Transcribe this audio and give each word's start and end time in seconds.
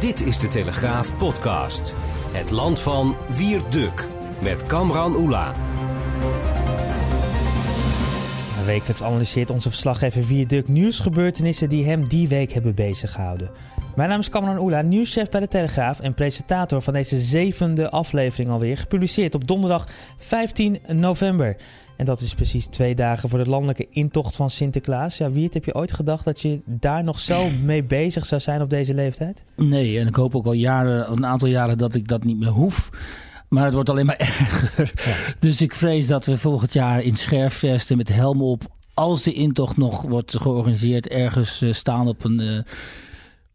Dit 0.00 0.20
is 0.20 0.38
de 0.38 0.48
Telegraaf 0.48 1.16
podcast. 1.16 1.94
Het 2.32 2.50
land 2.50 2.80
van 2.80 3.16
Wierduk 3.28 4.08
met 4.42 4.66
Kamran 4.66 5.14
Oela. 5.14 5.54
Wekelijks 8.64 9.02
analyseert 9.02 9.50
onze 9.50 9.70
verslaggever 9.70 10.26
Wierduk 10.26 10.68
nieuwsgebeurtenissen 10.68 11.68
die 11.68 11.84
hem 11.84 12.08
die 12.08 12.28
week 12.28 12.52
hebben 12.52 12.74
bezighouden. 12.74 13.50
Mijn 13.96 14.08
naam 14.08 14.20
is 14.20 14.28
Kamran 14.28 14.58
Oela, 14.58 14.82
nieuwschef 14.82 15.28
bij 15.28 15.40
de 15.40 15.48
Telegraaf 15.48 16.00
en 16.00 16.14
presentator 16.14 16.82
van 16.82 16.92
deze 16.92 17.20
zevende 17.20 17.90
aflevering 17.90 18.50
alweer, 18.50 18.76
gepubliceerd 18.76 19.34
op 19.34 19.46
donderdag 19.46 19.88
15 20.16 20.78
november. 20.92 21.56
En 21.96 22.04
dat 22.04 22.20
is 22.20 22.34
precies 22.34 22.66
twee 22.66 22.94
dagen 22.94 23.28
voor 23.28 23.44
de 23.44 23.50
landelijke 23.50 23.86
intocht 23.90 24.36
van 24.36 24.50
Sinterklaas. 24.50 25.18
Ja, 25.18 25.30
Wiert, 25.30 25.54
heb 25.54 25.64
je 25.64 25.74
ooit 25.74 25.92
gedacht 25.92 26.24
dat 26.24 26.40
je 26.40 26.62
daar 26.64 27.04
nog 27.04 27.20
zo 27.20 27.48
mee 27.62 27.84
bezig 27.84 28.26
zou 28.26 28.40
zijn 28.40 28.62
op 28.62 28.70
deze 28.70 28.94
leeftijd? 28.94 29.44
Nee, 29.56 29.98
en 29.98 30.06
ik 30.06 30.14
hoop 30.14 30.34
ook 30.36 30.46
al 30.46 30.52
jaren, 30.52 31.12
een 31.12 31.26
aantal 31.26 31.48
jaren 31.48 31.78
dat 31.78 31.94
ik 31.94 32.08
dat 32.08 32.24
niet 32.24 32.38
meer 32.38 32.48
hoef. 32.48 32.90
Maar 33.48 33.64
het 33.64 33.74
wordt 33.74 33.90
alleen 33.90 34.06
maar 34.06 34.16
erger. 34.40 34.92
Dus 35.38 35.60
ik 35.60 35.74
vrees 35.74 36.06
dat 36.06 36.26
we 36.26 36.38
volgend 36.38 36.72
jaar 36.72 37.02
in 37.02 37.16
Scherfvesten 37.16 37.96
met 37.96 38.08
helm 38.08 38.42
op... 38.42 38.62
als 38.94 39.22
de 39.22 39.32
intocht 39.32 39.76
nog 39.76 40.02
wordt 40.02 40.36
georganiseerd... 40.36 41.08
ergens 41.08 41.62
eh, 41.62 41.72
staan 41.72 42.08
op 42.08 42.24
een... 42.24 42.40
Uh, 42.40 42.58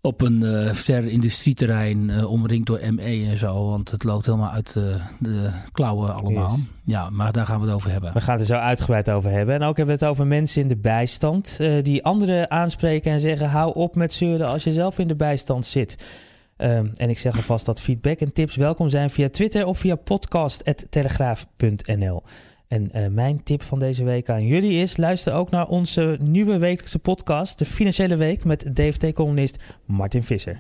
op 0.02 0.22
een 0.22 0.42
uh, 0.42 0.74
ver 0.74 1.08
industrieterrein 1.08 2.10
uh, 2.10 2.32
omringd 2.32 2.68
door 2.68 2.80
ME 2.94 3.28
en 3.30 3.38
zo. 3.38 3.70
Want 3.70 3.92
het 3.92 4.04
loopt 4.04 4.26
helemaal 4.26 4.52
uit 4.52 4.76
uh, 4.78 4.84
de 5.20 5.52
klauwen 5.72 6.16
allemaal. 6.16 6.52
Yes. 6.52 6.72
Ja, 6.86 7.10
maar 7.10 7.32
daar 7.32 7.46
gaan 7.46 7.60
we 7.60 7.66
het 7.66 7.76
over 7.76 7.92
hebben. 7.92 8.14
We 8.14 8.22
gaan 8.22 8.32
het 8.32 8.42
er 8.42 8.48
zo 8.56 8.62
uitgebreid 8.62 9.10
over 9.10 9.30
hebben. 9.30 9.56
En 9.56 9.62
ook 9.62 9.78
hebben 9.78 9.98
we 9.98 10.06
het 10.06 10.12
over 10.12 10.28
mensen 10.28 10.62
in 10.62 10.68
de 10.68 10.78
bijstand. 10.78 11.60
die 11.82 12.04
anderen 12.04 12.52
aanspreken 12.52 13.12
en 13.12 13.20
zeggen... 13.20 13.50
hou 13.50 13.76
op 13.76 13.96
met 13.96 14.14
zeuren 14.14 14.48
als 14.48 14.64
je 14.64 14.72
zelf 14.72 15.00
in 15.00 15.08
de 15.08 15.16
bijstand 15.16 15.66
zit. 15.66 16.20
Um, 16.58 16.92
en 16.96 17.10
ik 17.10 17.18
zeg 17.18 17.36
alvast 17.36 17.66
dat 17.66 17.82
feedback 17.82 18.20
en 18.20 18.34
tips 18.34 18.56
welkom 18.56 18.90
zijn 18.90 19.10
via 19.10 19.30
Twitter 19.30 19.66
of 19.66 19.80
via 19.80 19.96
podcast.telegraaf.nl. 19.96 22.24
En 22.72 22.90
uh, 22.96 23.08
mijn 23.08 23.44
tip 23.44 23.62
van 23.62 23.80
deze 23.80 24.04
week 24.04 24.30
aan 24.30 24.46
jullie 24.46 24.82
is: 24.82 24.98
luister 24.98 25.34
ook 25.34 25.50
naar 25.50 25.68
onze 25.68 26.18
nieuwe 26.22 26.58
wekelijkse 26.58 27.00
podcast, 27.00 27.58
De 27.58 27.66
Financiële 27.66 28.16
Week, 28.16 28.44
met 28.44 28.76
DFT-columnist 28.76 29.64
Martin 29.86 30.24
Visser. 30.24 30.60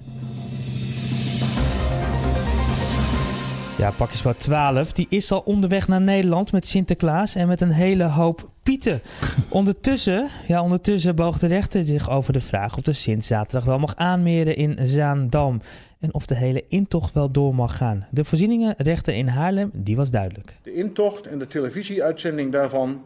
Ja, 3.77 3.91
pakjesmaat 3.91 4.39
12, 4.39 4.91
die 4.91 5.05
is 5.09 5.31
al 5.31 5.39
onderweg 5.39 5.87
naar 5.87 6.01
Nederland 6.01 6.51
met 6.51 6.65
Sinterklaas 6.65 7.35
en 7.35 7.47
met 7.47 7.61
een 7.61 7.71
hele 7.71 8.03
hoop 8.03 8.50
pieten. 8.63 9.01
Ondertussen, 9.49 10.29
ja, 10.47 10.63
ondertussen 10.63 11.15
boog 11.15 11.39
de 11.39 11.47
rechter 11.47 11.85
zich 11.85 12.09
over 12.09 12.33
de 12.33 12.41
vraag 12.41 12.77
of 12.77 12.81
de 12.81 12.93
Sint 12.93 13.23
zaterdag 13.23 13.65
wel 13.65 13.79
mag 13.79 13.95
aanmeren 13.95 14.55
in 14.55 14.77
Zaandam. 14.87 15.61
En 15.99 16.13
of 16.13 16.25
de 16.25 16.35
hele 16.35 16.63
intocht 16.67 17.13
wel 17.13 17.31
door 17.31 17.55
mag 17.55 17.77
gaan. 17.77 18.07
De 18.11 18.23
voorzieningenrechter 18.23 19.13
in 19.13 19.27
Haarlem, 19.27 19.69
die 19.73 19.95
was 19.95 20.11
duidelijk. 20.11 20.55
De 20.63 20.73
intocht 20.73 21.27
en 21.27 21.39
de 21.39 21.47
televisieuitzending 21.47 22.51
daarvan 22.51 23.03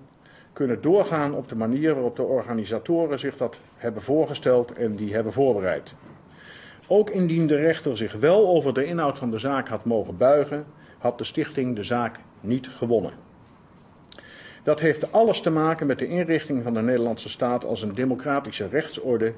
kunnen 0.54 0.82
doorgaan 0.82 1.34
op 1.34 1.50
de 1.50 1.56
manier 1.56 1.94
waarop 1.94 2.16
de 2.16 2.24
organisatoren 2.24 3.20
zich 3.20 3.38
dat 3.38 3.60
hebben 3.76 4.02
voorgesteld 4.02 4.74
en 4.74 4.96
die 4.96 5.14
hebben 5.14 5.34
voorbereid. 5.34 5.94
Ook 6.88 7.10
indien 7.10 7.48
de 7.48 7.56
rechter 7.56 7.98
zich 7.98 8.14
wel 8.14 8.48
over 8.48 8.74
de 8.74 8.86
inhoud 8.86 9.18
van 9.18 9.32
de 9.32 9.38
zaak 9.38 9.68
had 9.68 9.86
mogen 9.86 10.18
buigen, 10.18 10.66
had 10.98 11.18
de 11.18 11.24
stichting 11.24 11.76
de 11.76 11.84
zaak 11.84 12.20
niet 12.42 12.68
gewonnen. 12.68 13.12
Dat 14.66 14.80
heeft 14.80 15.12
alles 15.12 15.42
te 15.42 15.50
maken 15.50 15.88
met 15.88 16.00
de 16.00 16.08
inrichting 16.08 16.64
van 16.64 16.74
de 16.74 16.82
Nederlandse 16.82 17.30
staat 17.30 17.66
als 17.66 17.82
een 17.82 17.94
democratische 17.94 18.68
rechtsorde 18.68 19.34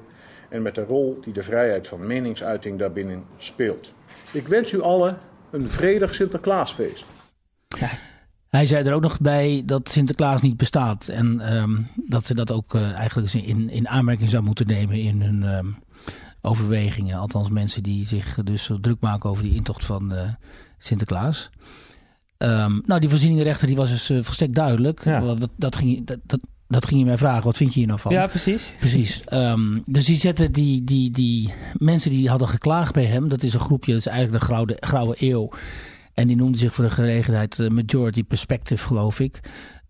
en 0.48 0.62
met 0.62 0.74
de 0.74 0.82
rol 0.82 1.18
die 1.20 1.32
de 1.32 1.42
vrijheid 1.42 1.88
van 1.88 2.06
meningsuiting 2.06 2.78
daarbinnen 2.78 3.24
speelt. 3.36 3.92
Ik 4.32 4.48
wens 4.48 4.72
u 4.72 4.82
allen 4.82 5.18
een 5.50 5.68
vredig 5.68 6.14
Sinterklaasfeest. 6.14 7.06
Hij 8.48 8.66
zei 8.66 8.86
er 8.86 8.94
ook 8.94 9.02
nog 9.02 9.20
bij 9.20 9.62
dat 9.64 9.88
Sinterklaas 9.88 10.42
niet 10.42 10.56
bestaat. 10.56 11.08
En 11.08 11.56
um, 11.56 11.86
dat 12.06 12.26
ze 12.26 12.34
dat 12.34 12.52
ook 12.52 12.74
uh, 12.74 12.92
eigenlijk 12.92 13.32
in, 13.32 13.70
in 13.70 13.88
aanmerking 13.88 14.30
zou 14.30 14.42
moeten 14.42 14.66
nemen 14.66 14.96
in 14.96 15.22
hun 15.22 15.42
um, 15.42 15.76
overwegingen. 16.40 17.18
Althans 17.18 17.50
mensen 17.50 17.82
die 17.82 18.06
zich 18.06 18.38
dus 18.44 18.70
druk 18.80 19.00
maken 19.00 19.30
over 19.30 19.42
die 19.42 19.54
intocht 19.54 19.84
van 19.84 20.12
uh, 20.12 20.20
Sinterklaas. 20.78 21.50
Um, 22.38 22.82
nou, 22.86 23.00
die 23.00 23.08
voorzieningenrechter 23.08 23.66
die 23.66 23.76
was 23.76 23.90
dus 23.90 24.10
uh, 24.10 24.22
volstrekt 24.22 24.54
duidelijk. 24.54 25.04
Ja. 25.04 25.34
Dat, 25.34 25.50
dat, 25.56 25.76
ging, 25.76 26.06
dat, 26.06 26.18
dat, 26.26 26.40
dat 26.68 26.86
ging 26.86 27.00
je 27.00 27.06
mij 27.06 27.18
vragen. 27.18 27.44
Wat 27.44 27.56
vind 27.56 27.72
je 27.72 27.78
hier 27.78 27.88
nou 27.88 28.00
van? 28.00 28.12
Ja, 28.12 28.26
precies. 28.26 28.72
Precies. 28.78 29.22
Um, 29.32 29.82
dus 29.84 30.06
die 30.06 30.16
zetten 30.16 30.52
die, 30.52 30.84
die, 30.84 31.10
die 31.10 31.52
mensen 31.74 32.10
die 32.10 32.28
hadden 32.28 32.48
geklaagd 32.48 32.92
bij 32.92 33.04
hem. 33.04 33.28
Dat 33.28 33.42
is 33.42 33.54
een 33.54 33.60
groepje, 33.60 33.92
dat 33.92 34.00
is 34.00 34.06
eigenlijk 34.06 34.40
de 34.40 34.46
grauwe, 34.46 34.76
grauwe 34.80 35.14
eeuw. 35.18 35.50
En 36.14 36.26
die 36.26 36.36
noemde 36.36 36.58
zich 36.58 36.74
voor 36.74 36.84
de 36.84 36.90
gelegenheid 36.90 37.58
uh, 37.58 37.68
Majority 37.68 38.24
Perspective, 38.24 38.86
geloof 38.86 39.20
ik. 39.20 39.40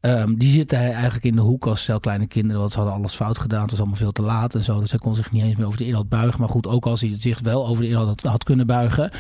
Um, 0.01 0.39
die 0.39 0.51
zitten 0.51 0.79
eigenlijk 0.79 1.25
in 1.25 1.37
de 1.37 1.43
hoek 1.43 1.67
als 1.67 1.83
stel 1.83 2.01
kleine 2.01 2.27
kinderen. 2.27 2.61
Want 2.61 2.73
ze 2.73 2.79
hadden 2.79 2.97
alles 2.97 3.15
fout 3.15 3.39
gedaan. 3.39 3.61
Het 3.61 3.71
was 3.71 3.79
allemaal 3.79 3.99
veel 3.99 4.13
te 4.13 4.23
laat 4.23 4.55
en 4.55 4.65
zo. 4.65 4.81
Dus 4.81 4.91
hij 4.91 5.01
kon 5.01 5.15
zich 5.15 5.33
niet 5.33 5.43
eens 5.43 5.57
meer 5.57 5.67
over 5.67 5.79
de 5.79 5.87
inhoud 5.87 6.09
buigen. 6.09 6.41
Maar 6.41 6.49
goed, 6.49 6.67
ook 6.67 6.87
als 6.87 7.01
hij 7.01 7.17
zich 7.19 7.41
wel 7.41 7.67
over 7.67 7.83
de 7.83 7.89
inhoud 7.89 8.07
had, 8.07 8.21
had 8.21 8.45
kunnen 8.45 8.67
buigen. 8.67 9.11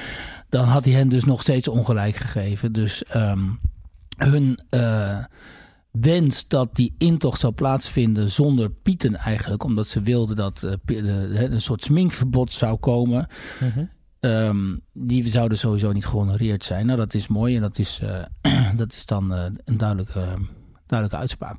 Dan 0.48 0.64
had 0.64 0.84
hij 0.84 0.94
hen 0.94 1.08
dus 1.08 1.24
nog 1.24 1.40
steeds 1.40 1.68
ongelijk 1.68 2.16
gegeven. 2.16 2.72
Dus 2.72 3.02
um, 3.14 3.60
hun... 4.16 4.58
Uh, 4.70 5.18
wens 5.90 6.48
dat 6.48 6.74
die 6.76 6.94
intocht 6.98 7.40
zou 7.40 7.52
plaatsvinden 7.52 8.30
zonder 8.30 8.70
Pieten 8.70 9.16
eigenlijk. 9.16 9.64
Omdat 9.64 9.88
ze 9.88 10.00
wilden 10.00 10.36
dat 10.36 10.62
uh, 10.64 10.72
uh, 10.86 11.40
een 11.40 11.60
soort 11.60 11.84
sminkverbod 11.84 12.52
zou 12.52 12.76
komen. 12.76 13.26
Uh 13.62 13.74
-huh. 13.74 14.46
um, 14.46 14.80
die 14.92 15.28
zouden 15.28 15.58
sowieso 15.58 15.92
niet 15.92 16.06
gehonoreerd 16.06 16.64
zijn. 16.64 16.86
Nou, 16.86 16.98
dat 16.98 17.14
is 17.14 17.28
mooi 17.28 17.56
en 17.56 17.60
dat 17.60 17.78
is, 17.78 18.00
uh, 18.02 18.76
dat 18.76 18.92
is 18.92 19.06
dan 19.06 19.30
een 19.30 19.76
duidelijke, 19.76 20.36
duidelijke 20.88 21.20
uitspraak. 21.22 21.56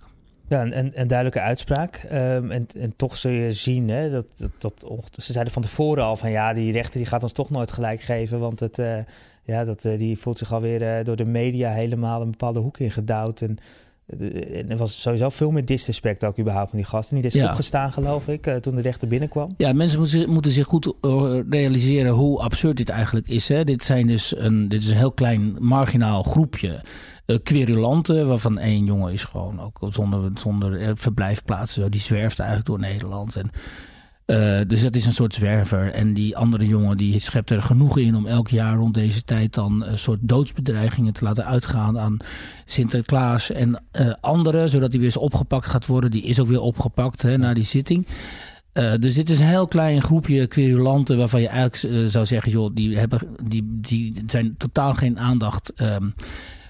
Ja, 0.48 0.62
een, 0.62 1.00
een 1.00 1.08
duidelijke 1.08 1.42
uitspraak. 1.42 2.04
Um, 2.12 2.52
en, 2.52 2.66
en 2.78 2.96
toch 2.96 3.16
zul 3.16 3.32
je 3.32 3.52
zien, 3.52 3.90
hè, 3.90 4.10
dat, 4.10 4.26
dat, 4.38 4.52
dat, 4.60 5.12
ze 5.18 5.32
zeiden 5.32 5.54
van 5.54 5.62
tevoren 5.62 6.04
al 6.04 6.18
van 6.18 6.32
ja, 6.32 6.54
die 6.54 6.72
rechter 6.72 6.98
die 7.00 7.10
gaat 7.10 7.24
ons 7.24 7.32
toch 7.32 7.50
nooit 7.50 7.72
gelijk 7.72 8.02
geven. 8.02 8.40
Want 8.40 8.60
het, 8.60 8.78
ja, 9.44 9.64
dat, 9.64 9.82
die 9.82 10.18
voelt 10.18 10.38
zich 10.38 10.54
alweer 10.54 11.04
door 11.04 11.16
de 11.16 11.26
media 11.26 11.72
helemaal 11.72 12.22
een 12.22 12.32
bepaalde 12.32 12.60
hoek 12.60 12.80
ingedouwd. 12.80 13.42
En 13.42 13.58
er 14.68 14.78
was 14.78 15.02
sowieso 15.02 15.30
veel 15.30 15.52
meer 15.52 15.66
disrespect 15.66 16.24
ook 16.24 16.40
überhaupt 16.40 16.70
van 16.70 16.80
die 16.80 16.88
gasten. 16.88 17.16
Niet 17.16 17.24
eens 17.24 17.34
ja. 17.34 17.50
opgestaan, 17.50 17.92
geloof 17.92 18.28
ik, 18.28 18.48
uh, 18.48 18.56
toen 18.56 18.76
de 18.76 18.82
rechter 18.82 19.08
binnenkwam. 19.08 19.50
Ja, 19.58 19.74
mensen 19.74 20.00
moeten, 20.00 20.30
moeten 20.30 20.52
zich 20.52 20.66
goed 20.66 20.94
uh, 21.02 21.40
realiseren 21.50 22.12
hoe 22.12 22.40
absurd 22.40 22.78
dit 22.78 22.90
eigenlijk 22.90 23.28
is. 23.28 23.48
Hè? 23.48 23.64
Dit, 23.64 23.84
zijn 23.84 24.08
dus 24.08 24.36
een, 24.38 24.68
dit 24.68 24.84
is 24.84 24.90
een 24.90 24.98
heel 24.98 25.12
klein 25.12 25.56
marginaal 25.60 26.24
groepje 26.24 26.82
uh, 27.26 27.38
querulanten... 27.44 28.28
waarvan 28.28 28.58
één 28.58 28.86
jongen 28.86 29.14
is 29.14 29.24
gewoon 29.24 29.62
ook 29.62 29.88
zonder, 29.90 30.32
zonder 30.36 30.98
verblijfplaatsen. 30.98 31.92
Die 31.92 32.02
zwerft 32.02 32.40
eigenlijk 32.40 32.70
door 32.70 32.80
Nederland 32.80 33.36
en... 33.36 33.52
Uh, 34.30 34.60
dus 34.68 34.82
dat 34.82 34.96
is 34.96 35.06
een 35.06 35.14
soort 35.14 35.34
zwerver. 35.34 35.92
En 35.92 36.14
die 36.14 36.38
andere 36.38 36.68
jongen 36.68 36.98
die 36.98 37.20
schept 37.20 37.50
er 37.50 37.64
genoegen 37.64 38.02
in 38.02 38.16
om 38.16 38.26
elk 38.26 38.48
jaar 38.48 38.76
rond 38.76 38.94
deze 38.94 39.24
tijd 39.24 39.54
dan 39.54 39.86
een 39.86 39.98
soort 39.98 40.20
doodsbedreigingen 40.22 41.14
te 41.14 41.24
laten 41.24 41.46
uitgaan 41.46 42.00
aan 42.00 42.18
Sinterklaas 42.66 43.52
en 43.52 43.84
uh, 44.00 44.14
anderen. 44.22 44.70
Zodat 44.70 44.90
hij 44.90 44.98
weer 44.98 45.08
eens 45.08 45.18
opgepakt 45.18 45.66
gaat 45.66 45.86
worden. 45.86 46.12
Die 46.12 46.24
is 46.24 46.40
ook 46.40 46.48
weer 46.48 46.62
opgepakt 46.62 47.22
hè, 47.22 47.38
na 47.38 47.54
die 47.54 47.64
zitting. 47.64 48.08
Uh, 48.74 48.94
dus 49.00 49.14
dit 49.14 49.30
is 49.30 49.40
een 49.40 49.46
heel 49.46 49.68
klein 49.68 50.02
groepje 50.02 50.48
querulanten 50.48 51.18
waarvan 51.18 51.42
je 51.42 51.48
eigenlijk 51.48 52.12
zou 52.12 52.26
zeggen, 52.26 52.52
joh, 52.52 52.76
die, 52.76 52.98
hebben, 52.98 53.20
die, 53.44 53.80
die 53.82 54.24
zijn 54.26 54.56
totaal 54.58 54.94
geen 54.94 55.20
aandacht. 55.20 55.82
Um, 55.82 56.14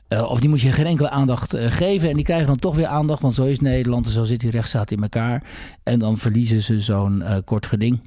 uh, 0.09 0.31
of 0.31 0.39
die 0.39 0.49
moet 0.49 0.61
je 0.61 0.71
geen 0.71 0.85
enkele 0.85 1.09
aandacht 1.09 1.55
uh, 1.55 1.71
geven. 1.71 2.09
En 2.09 2.15
die 2.15 2.25
krijgen 2.25 2.47
dan 2.47 2.59
toch 2.59 2.75
weer 2.75 2.87
aandacht. 2.87 3.21
Want 3.21 3.33
zo 3.33 3.43
is 3.43 3.59
Nederland 3.59 4.05
en 4.05 4.11
zo 4.11 4.23
zit 4.23 4.39
die 4.39 4.51
rechtsstaat 4.51 4.91
in 4.91 5.01
elkaar. 5.01 5.43
En 5.83 5.99
dan 5.99 6.17
verliezen 6.17 6.61
ze 6.61 6.79
zo'n 6.79 7.19
uh, 7.19 7.35
kort 7.45 7.65
geding. 7.65 8.01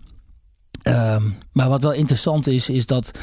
Um, 0.82 1.34
maar 1.52 1.68
wat 1.68 1.82
wel 1.82 1.92
interessant 1.92 2.46
is, 2.46 2.68
is 2.68 2.86
dat 2.86 3.18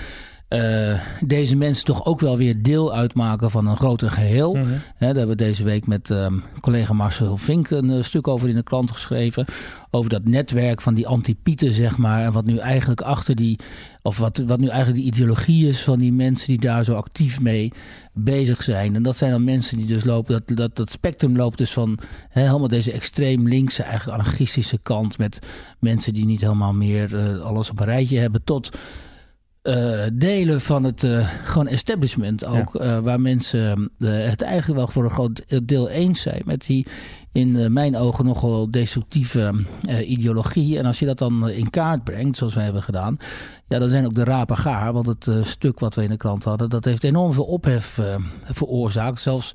uh, 0.50 1.00
deze 1.26 1.56
mensen 1.56 1.86
toch 1.86 2.06
ook 2.06 2.20
wel 2.20 2.38
weer 2.38 2.62
deel 2.62 2.94
uitmaken 2.94 3.52
van 3.52 3.68
een 3.68 3.78
groter 3.78 4.12
geheel. 4.12 4.54
Mm 4.54 4.68
daar 5.00 5.18
hebben 5.18 5.28
we 5.28 5.44
deze 5.44 5.64
week 5.64 5.88
met 5.88 6.10
um, 6.10 6.44
collega 6.62 6.94
Marcel 6.94 7.38
Vink 7.38 7.70
een 7.70 7.90
uh, 7.90 8.04
stuk 8.04 8.28
over 8.28 8.50
in 8.50 8.56
de 8.56 8.64
krant 8.64 8.92
geschreven. 8.92 9.46
Over 9.92 10.10
dat 10.10 10.26
netwerk 10.26 10.82
van 10.82 10.94
die 10.94 11.08
antipieten, 11.08 11.74
zeg 11.74 11.98
maar. 11.98 12.26
En 12.26 12.32
wat 12.32 12.46
nu 12.46 12.58
eigenlijk 12.58 13.02
achter 13.02 13.36
die. 13.36 13.60
Of 14.02 14.18
wat, 14.18 14.38
wat 14.38 14.60
nu 14.60 14.68
eigenlijk 14.68 15.00
de 15.00 15.06
ideologie 15.06 15.68
is 15.68 15.84
van 15.84 16.00
die 16.00 16.14
mensen 16.14 16.48
die 16.48 16.60
daar 16.60 16.84
zo 16.84 16.94
actief 16.94 17.40
mee 17.40 17.72
bezig 18.14 18.64
zijn. 18.64 18.96
En 18.96 19.04
dat 19.04 19.18
zijn 19.18 19.32
dan 19.32 19.44
mensen 19.44 19.78
die 19.78 19.88
dus 19.88 20.04
lopen. 20.04 20.34
Dat, 20.46 20.58
dat, 20.58 20.76
dat 20.76 20.92
spectrum 20.92 21.36
loopt 21.36 21.58
dus 21.58 21.74
van 21.74 22.00
he, 22.30 22.42
helemaal 22.42 22.68
deze 22.68 22.92
extreem 22.92 23.48
linkse, 23.48 23.84
eigenlijk 23.84 24.20
anarchistische 24.20 24.80
kant. 24.84 25.18
Met 25.18 25.40
mensen 25.80 26.14
die 26.14 26.26
niet 26.26 26.42
helemaal 26.42 26.74
meer 26.74 27.14
uh, 27.14 27.42
alles 27.42 27.70
op 27.70 27.80
een 27.80 27.86
rijtje 27.86 28.18
hebben. 28.18 28.44
Tot 28.44 28.70
uh, 29.64 30.02
delen 30.14 30.62
van 30.62 30.84
het 30.84 31.04
uh, 31.04 31.30
gewoon 31.44 31.68
establishment 31.68 32.46
ook. 32.46 32.74
Ja. 32.74 32.84
Uh, 32.84 33.00
waar 33.00 33.22
mensen 33.22 33.92
het 34.04 34.42
eigenlijk 34.42 34.80
wel 34.80 34.88
voor 34.88 35.04
een 35.04 35.10
groot 35.10 35.44
deel 35.64 35.90
eens 35.90 36.22
zijn 36.22 36.42
met 36.46 36.66
die 36.66 36.88
in 37.32 37.74
mijn 37.74 37.98
ogen 37.98 38.26
nogal 38.26 38.72
destructieve 38.72 39.66
ideologie. 40.06 40.78
En 40.78 40.86
als 40.86 41.00
je 41.00 41.06
dat 41.06 41.18
dan 41.18 41.50
in 41.50 41.70
kaart 41.70 42.04
brengt, 42.04 42.38
zoals 42.38 42.54
wij 42.54 42.64
hebben 42.64 42.84
gedaan, 42.84 43.18
ja, 43.68 43.80
dan 43.80 43.90
zijn 43.90 44.06
ook 44.06 44.16
de 44.16 44.24
rapen 44.24 44.58
gaar. 44.58 44.94
Want 44.94 45.06
het 45.06 45.28
stuk 45.44 45.80
wat 45.80 45.96
we 45.96 46.04
in 46.04 46.10
de 46.10 46.18
krant 46.18 46.44
hadden, 46.44 46.70
dat 46.70 46.86
heeft 46.86 47.04
enorm 47.04 47.34
veel 47.34 47.46
ophef 47.46 48.00
veroorzaakt. 48.44 49.22
Zelfs 49.22 49.52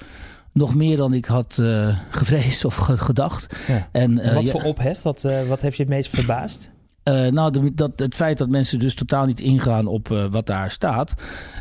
nog 0.52 0.74
meer 0.74 0.96
dan 0.96 1.12
ik 1.12 1.24
had 1.24 1.62
gevreesd 2.10 2.64
of 2.64 2.74
gedacht. 2.76 3.56
Ja. 3.66 3.88
En, 3.92 4.34
wat 4.34 4.48
voor 4.48 4.62
ophef? 4.62 5.02
Wat, 5.02 5.22
wat 5.48 5.62
heeft 5.62 5.76
je 5.76 5.82
het 5.82 5.92
meest 5.92 6.10
verbaasd? 6.10 6.72
Uh, 7.04 7.26
nou, 7.26 7.50
de, 7.50 7.74
dat, 7.74 7.92
het 7.96 8.14
feit 8.14 8.38
dat 8.38 8.48
mensen 8.48 8.78
dus 8.78 8.94
totaal 8.94 9.26
niet 9.26 9.40
ingaan 9.40 9.86
op 9.86 10.08
uh, 10.08 10.26
wat 10.30 10.46
daar 10.46 10.70
staat. 10.70 11.14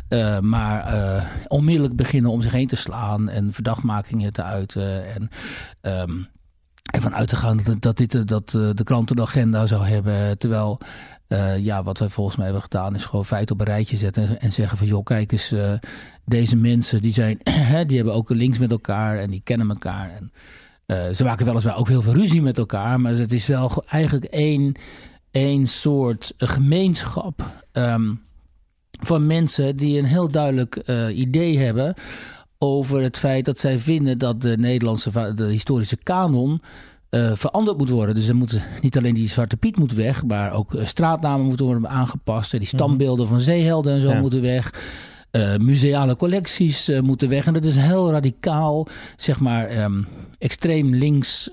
Uh, 0.08 0.38
maar 0.38 0.92
onmiddellijk 1.48 1.96
beginnen 1.96 2.30
om 2.30 2.42
zich 2.42 2.52
heen 2.52 2.66
te 2.66 2.76
slaan 2.76 3.28
en 3.28 3.52
verdachtmakingen 3.52 4.32
te 4.32 4.42
uiten. 4.42 5.14
En, 5.14 5.28
um, 6.04 6.26
uit 7.12 7.28
te 7.28 7.36
gaan 7.36 7.60
dat, 7.64 7.82
dat 7.82 7.96
dit 7.96 8.28
dat, 8.28 8.50
de 8.50 8.84
krant 8.84 9.10
een 9.10 9.20
agenda 9.20 9.66
zou 9.66 9.86
hebben. 9.86 10.38
Terwijl, 10.38 10.78
ja, 11.58 11.82
wat 11.82 11.98
wij 11.98 12.08
volgens 12.08 12.36
mij 12.36 12.44
hebben 12.44 12.62
gedaan 12.62 12.94
is 12.94 13.04
gewoon 13.04 13.24
feiten 13.24 13.54
op 13.54 13.60
een 13.60 13.66
rijtje 13.66 13.96
zetten. 13.96 14.40
En 14.40 14.52
zeggen 14.52 14.78
van, 14.78 14.86
joh, 14.86 15.04
kijk 15.04 15.32
eens, 15.32 15.54
deze 16.24 16.56
mensen 16.56 17.02
die 17.02 17.12
zijn, 17.12 17.38
die 17.86 17.96
hebben 17.96 18.14
ook 18.14 18.30
links 18.30 18.58
met 18.58 18.70
elkaar 18.70 19.18
en 19.18 19.30
die 19.30 19.40
kennen 19.44 19.68
elkaar. 19.68 20.10
En 20.10 20.32
ze 21.16 21.24
maken 21.24 21.46
weliswaar 21.46 21.76
ook 21.76 21.88
heel 21.88 22.02
veel 22.02 22.14
ruzie 22.14 22.42
met 22.42 22.58
elkaar. 22.58 23.00
Maar 23.00 23.12
het 23.12 23.32
is 23.32 23.46
wel 23.46 23.84
eigenlijk 23.86 24.24
één 24.24 24.76
een 25.34 25.68
soort 25.68 26.34
gemeenschap 26.36 27.64
um, 27.72 28.20
van 29.00 29.26
mensen 29.26 29.76
die 29.76 29.98
een 29.98 30.04
heel 30.04 30.30
duidelijk 30.30 30.82
uh, 30.86 31.18
idee 31.18 31.58
hebben 31.58 31.94
over 32.58 33.02
het 33.02 33.18
feit 33.18 33.44
dat 33.44 33.58
zij 33.58 33.78
vinden 33.78 34.18
dat 34.18 34.40
de 34.40 34.56
Nederlandse 34.58 35.34
de 35.34 35.44
historische 35.44 35.96
kanon 35.96 36.62
uh, 37.10 37.30
veranderd 37.34 37.78
moet 37.78 37.88
worden. 37.88 38.14
Dus 38.14 38.28
er 38.28 38.36
moeten 38.36 38.62
niet 38.80 38.96
alleen 38.96 39.14
die 39.14 39.28
Zwarte 39.28 39.56
Piet 39.56 39.78
moet 39.78 39.92
weg, 39.92 40.24
maar 40.24 40.52
ook 40.52 40.74
uh, 40.74 40.86
straatnamen 40.86 41.46
moeten 41.46 41.66
worden 41.66 41.88
aangepast. 41.88 42.50
Die 42.50 42.60
mhm. 42.60 42.68
standbeelden 42.68 43.28
van 43.28 43.40
zeehelden 43.40 43.94
en 43.94 44.00
zo 44.00 44.08
ja. 44.08 44.20
moeten 44.20 44.42
weg. 44.42 44.74
Uh, 45.32 45.56
museale 45.56 46.16
collecties 46.16 46.88
uh, 46.88 47.00
moeten 47.00 47.28
weg. 47.28 47.46
En 47.46 47.52
dat 47.52 47.64
is 47.64 47.76
heel 47.76 48.10
radicaal, 48.10 48.86
zeg 49.16 49.40
maar, 49.40 49.84
um, 49.84 50.06
extreem 50.38 50.94
links 50.94 51.50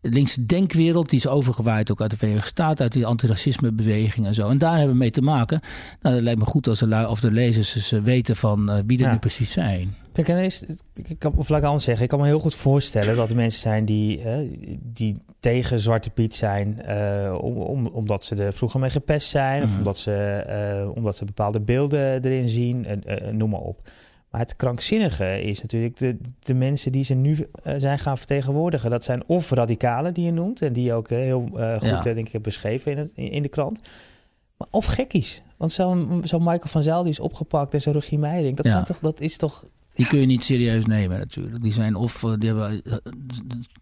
de 0.00 0.08
linkse 0.08 0.46
denkwereld, 0.46 1.10
die 1.10 1.18
is 1.18 1.26
overgewaaid 1.26 1.90
ook 1.90 2.00
uit 2.00 2.10
de 2.10 2.16
Verenigde 2.16 2.46
Staten, 2.46 2.82
uit 2.82 2.92
die 2.92 3.06
antiracismebeweging 3.06 4.26
en 4.26 4.34
zo. 4.34 4.48
En 4.48 4.58
daar 4.58 4.76
hebben 4.76 4.92
we 4.92 4.98
mee 4.98 5.10
te 5.10 5.22
maken. 5.22 5.60
Nou, 6.00 6.14
het 6.14 6.24
lijkt 6.24 6.38
me 6.38 6.46
goed 6.46 6.66
als 6.66 6.78
de, 6.78 7.08
of 7.08 7.20
de 7.20 7.30
lezers 7.30 7.72
dus 7.72 7.90
weten 7.90 8.36
van 8.36 8.70
uh, 8.70 8.76
wie 8.86 8.96
dat 8.96 9.06
ja. 9.06 9.12
nu 9.12 9.18
precies 9.18 9.52
zijn. 9.52 9.94
Kijk, 10.12 10.28
en 10.28 10.44
is, 10.44 10.64
ik 10.94 11.18
kan, 11.18 11.32
of 11.36 11.48
laat 11.48 11.58
ik 11.58 11.66
anders 11.66 11.84
zeggen, 11.84 12.04
ik 12.04 12.08
kan 12.10 12.18
me 12.20 12.26
heel 12.26 12.38
goed 12.38 12.54
voorstellen 12.54 13.16
dat 13.16 13.30
er 13.30 13.36
mensen 13.36 13.60
zijn 13.60 13.84
die, 13.84 14.24
uh, 14.24 14.38
die 14.82 15.16
tegen 15.40 15.78
Zwarte 15.78 16.10
Piet 16.10 16.34
zijn, 16.34 16.82
uh, 16.88 17.38
om, 17.40 17.56
om, 17.56 17.86
omdat 17.86 18.24
ze 18.24 18.34
er 18.34 18.52
vroeger 18.52 18.80
mee 18.80 18.90
gepest 18.90 19.28
zijn, 19.28 19.62
mm. 19.62 19.68
of 19.68 19.78
omdat 19.78 19.98
ze, 19.98 20.92
omdat 20.94 21.16
ze 21.16 21.24
bepaalde 21.24 21.60
beelden 21.60 22.24
erin 22.24 22.48
zien, 22.48 22.86
noem 23.32 23.50
maar 23.50 23.60
op. 23.60 23.90
Maar 24.30 24.40
het 24.40 24.56
krankzinnige 24.56 25.42
is 25.42 25.62
natuurlijk 25.62 25.96
de, 25.96 26.16
de 26.38 26.54
mensen 26.54 26.92
die 26.92 27.04
ze 27.04 27.14
nu 27.14 27.32
uh, 27.32 27.74
zijn 27.76 27.98
gaan 27.98 28.18
vertegenwoordigen. 28.18 28.90
Dat 28.90 29.04
zijn 29.04 29.22
of 29.26 29.50
radicalen 29.50 30.14
die 30.14 30.24
je 30.24 30.32
noemt, 30.32 30.62
en 30.62 30.72
die 30.72 30.84
je 30.84 30.92
ook 30.92 31.10
uh, 31.10 31.18
heel 31.18 31.48
uh, 31.54 31.72
goed, 31.72 31.88
ja. 31.88 32.02
denk 32.02 32.26
ik, 32.26 32.32
hebt 32.32 32.44
beschreven 32.44 32.92
in, 32.92 32.98
het, 32.98 33.12
in, 33.14 33.42
de 33.42 33.48
krant. 33.48 33.80
Maar 34.56 34.68
of 34.70 34.86
gekkies. 34.86 35.42
Want 35.56 35.72
zo'n 35.72 36.22
zo 36.24 36.38
Michael 36.38 36.60
van 36.68 36.82
Zijl 36.82 37.02
die 37.02 37.12
is 37.12 37.20
opgepakt 37.20 37.74
en 37.74 37.80
zo'n 37.80 37.92
Rogier 37.92 38.18
Meijering, 38.18 38.56
dat, 38.56 38.66
ja. 38.66 38.82
toch, 38.82 38.98
dat 38.98 39.20
is 39.20 39.36
toch 39.36 39.64
die 39.98 40.06
kun 40.06 40.18
je 40.18 40.26
niet 40.26 40.44
serieus 40.44 40.86
nemen 40.86 41.18
natuurlijk. 41.18 41.62
Die 41.62 41.72
zijn 41.72 41.94
of 41.94 42.24
die 42.38 42.48
hebben 42.48 42.82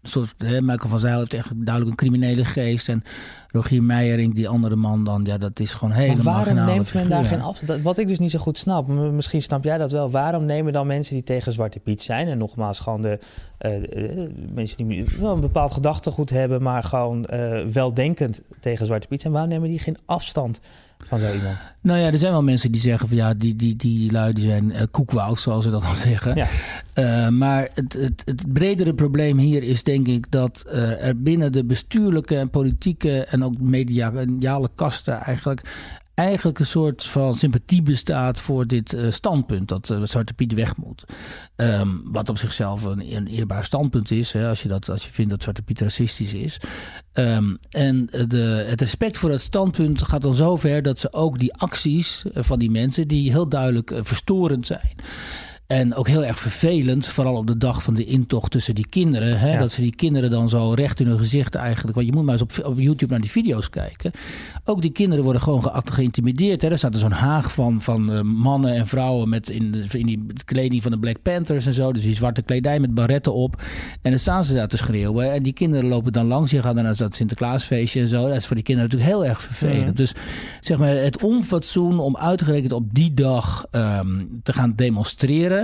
soort 0.03 0.33
hè, 0.37 0.61
Michael 0.61 0.89
van 0.89 0.99
Zijl 0.99 1.19
heeft 1.19 1.33
echt 1.33 1.49
duidelijk 1.65 1.89
een 1.89 2.07
criminele 2.07 2.45
geest 2.45 2.89
en 2.89 3.03
Rogier 3.47 3.83
Meijering, 3.83 4.35
die 4.35 4.47
andere 4.47 4.75
man 4.75 5.03
dan, 5.03 5.23
ja, 5.23 5.37
dat 5.37 5.59
is 5.59 5.73
gewoon 5.73 5.93
helemaal. 5.93 6.23
Maar 6.23 6.33
waarom 6.33 6.65
neemt 6.65 6.93
men 6.93 7.09
daar 7.09 7.25
geen 7.25 7.41
afstand? 7.41 7.81
Wat 7.81 7.97
ik 7.97 8.07
dus 8.07 8.19
niet 8.19 8.31
zo 8.31 8.39
goed 8.39 8.57
snap, 8.57 8.87
misschien 8.87 9.41
snap 9.41 9.63
jij 9.63 9.77
dat 9.77 9.91
wel. 9.91 10.11
Waarom 10.11 10.45
nemen 10.45 10.73
dan 10.73 10.87
mensen 10.87 11.13
die 11.13 11.23
tegen 11.23 11.51
Zwarte 11.51 11.79
Piet 11.79 12.01
zijn 12.01 12.27
en 12.27 12.37
nogmaals 12.37 12.79
gewoon 12.79 13.01
de 13.01 13.19
uh, 13.61 14.27
mensen 14.53 14.77
die 14.77 15.05
wel 15.19 15.33
een 15.33 15.39
bepaald 15.39 15.71
gedachtegoed 15.71 16.29
hebben, 16.29 16.61
maar 16.61 16.83
gewoon 16.83 17.27
uh, 17.33 17.65
weldenkend 17.65 18.41
tegen 18.59 18.85
Zwarte 18.85 19.07
Piet 19.07 19.21
zijn, 19.21 19.33
waarom 19.33 19.51
nemen 19.51 19.69
die 19.69 19.79
geen 19.79 19.97
afstand? 20.05 20.59
Van 21.03 21.19
zo 21.19 21.33
iemand? 21.33 21.73
Nou 21.81 21.99
ja, 21.99 22.11
er 22.11 22.17
zijn 22.17 22.31
wel 22.31 22.43
mensen 22.43 22.71
die 22.71 22.81
zeggen 22.81 23.07
van 23.07 23.17
ja, 23.17 23.33
die, 23.33 23.55
die, 23.55 23.75
die 23.75 24.11
lui 24.11 24.33
die 24.33 24.47
zijn 24.47 24.69
uh, 24.69 24.81
koekwous, 24.91 25.41
zoals 25.41 25.63
ze 25.63 25.71
dat 25.71 25.81
dan 25.81 25.95
zeggen. 26.11 26.35
Ja. 26.35 26.47
Uh, 26.95 27.29
maar 27.29 27.69
het, 27.73 27.93
het, 27.93 28.21
het 28.25 28.53
bredere 28.53 28.93
probleem 28.93 29.37
hier 29.37 29.63
is 29.63 29.83
denk 29.83 30.07
ik 30.07 30.31
dat 30.31 30.65
uh, 30.67 31.05
er 31.05 31.21
binnen 31.21 31.51
de 31.51 31.65
bestuurlijke 31.65 32.37
en 32.37 32.49
politieke 32.49 33.23
en 33.23 33.43
ook 33.43 33.59
mediale 33.59 34.69
kasten 34.75 35.19
eigenlijk 35.19 35.61
eigenlijk 36.17 36.59
een 36.59 36.65
soort 36.65 37.05
van 37.05 37.37
sympathie 37.37 37.81
bestaat 37.81 38.39
voor 38.39 38.67
dit 38.67 38.93
uh, 38.93 39.11
standpunt 39.11 39.67
dat 39.67 39.89
uh, 39.89 40.03
Zwarte 40.03 40.33
Piet 40.33 40.53
weg 40.53 40.77
moet. 40.77 41.03
Um, 41.55 42.01
wat 42.05 42.29
op 42.29 42.37
zichzelf 42.37 42.83
een, 42.83 43.15
een 43.15 43.27
eerbaar 43.27 43.65
standpunt 43.65 44.11
is, 44.11 44.31
hè, 44.31 44.49
als, 44.49 44.61
je 44.61 44.67
dat, 44.67 44.89
als 44.89 45.05
je 45.05 45.11
vindt 45.11 45.31
dat 45.31 45.41
Zwarte 45.41 45.61
Piet 45.61 45.81
racistisch 45.81 46.33
is. 46.33 46.59
Um, 47.13 47.57
en 47.69 48.05
de, 48.27 48.65
het 48.67 48.81
respect 48.81 49.17
voor 49.17 49.31
het 49.31 49.41
standpunt 49.41 50.03
gaat 50.03 50.21
dan 50.21 50.33
zover 50.33 50.81
dat 50.81 50.99
ze 50.99 51.13
ook 51.13 51.39
die 51.39 51.53
acties 51.53 52.23
van 52.33 52.59
die 52.59 52.71
mensen, 52.71 53.07
die 53.07 53.31
heel 53.31 53.49
duidelijk 53.49 53.91
verstorend 54.01 54.67
zijn. 54.67 54.95
En 55.67 55.95
ook 55.95 56.07
heel 56.07 56.25
erg 56.25 56.39
vervelend, 56.39 57.05
vooral 57.05 57.35
op 57.35 57.47
de 57.47 57.57
dag 57.57 57.83
van 57.83 57.93
de 57.93 58.05
intocht 58.05 58.51
tussen 58.51 58.75
die 58.75 58.87
kinderen. 58.89 59.39
Hè, 59.39 59.51
ja. 59.51 59.59
Dat 59.59 59.71
ze 59.71 59.81
die 59.81 59.95
kinderen 59.95 60.29
dan 60.29 60.49
zo 60.49 60.71
recht 60.71 60.99
in 60.99 61.07
hun 61.07 61.17
gezicht 61.17 61.55
eigenlijk. 61.55 61.95
Want 61.95 62.07
je 62.07 62.13
moet 62.13 62.23
maar 62.23 62.33
eens 62.33 62.41
op, 62.41 62.65
op 62.65 62.79
YouTube 62.79 63.11
naar 63.11 63.21
die 63.21 63.31
video's 63.31 63.69
kijken. 63.69 64.11
Ook 64.63 64.81
die 64.81 64.91
kinderen 64.91 65.23
worden 65.23 65.41
gewoon 65.41 65.63
ge 65.63 65.81
geïntimideerd. 65.83 66.61
Hè. 66.61 66.69
Er 66.69 66.77
staat 66.77 66.93
er 66.93 66.99
zo'n 66.99 67.11
haag 67.11 67.51
van, 67.51 67.81
van 67.81 68.13
uh, 68.13 68.21
mannen 68.21 68.73
en 68.73 68.87
vrouwen 68.87 69.29
met 69.29 69.49
in, 69.49 69.85
in 69.91 70.05
die 70.05 70.25
kleding 70.45 70.81
van 70.81 70.91
de 70.91 70.99
Black 70.99 71.21
Panthers 71.21 71.65
en 71.65 71.73
zo. 71.73 71.93
Dus 71.93 72.01
die 72.01 72.15
zwarte 72.15 72.41
kledij 72.41 72.79
met 72.79 72.93
barretten 72.93 73.33
op. 73.33 73.61
En 74.01 74.09
dan 74.11 74.19
staan 74.19 74.43
ze 74.43 74.53
daar 74.53 74.67
te 74.67 74.77
schreeuwen. 74.77 75.33
En 75.33 75.43
die 75.43 75.53
kinderen 75.53 75.89
lopen 75.89 76.11
dan 76.11 76.25
langs. 76.25 76.51
Je 76.51 76.61
gaat 76.61 76.75
dan 76.75 76.83
naar 76.83 76.95
dat 76.95 77.15
Sinterklaasfeestje 77.15 78.01
en 78.01 78.07
zo. 78.07 78.27
Dat 78.27 78.35
is 78.35 78.45
voor 78.45 78.55
die 78.55 78.65
kinderen 78.65 78.89
natuurlijk 78.91 79.17
heel 79.17 79.29
erg 79.29 79.41
vervelend. 79.41 79.97
Dus 79.97 80.13
zeg 80.61 80.77
maar 80.77 80.89
het 80.89 81.23
onfatsoen 81.23 81.99
om 81.99 82.17
uitgerekend 82.17 82.71
op 82.71 82.93
die 82.93 83.13
dag 83.13 83.65
um, 83.71 84.39
te 84.43 84.53
gaan 84.53 84.73
demonstreren. 84.75 85.56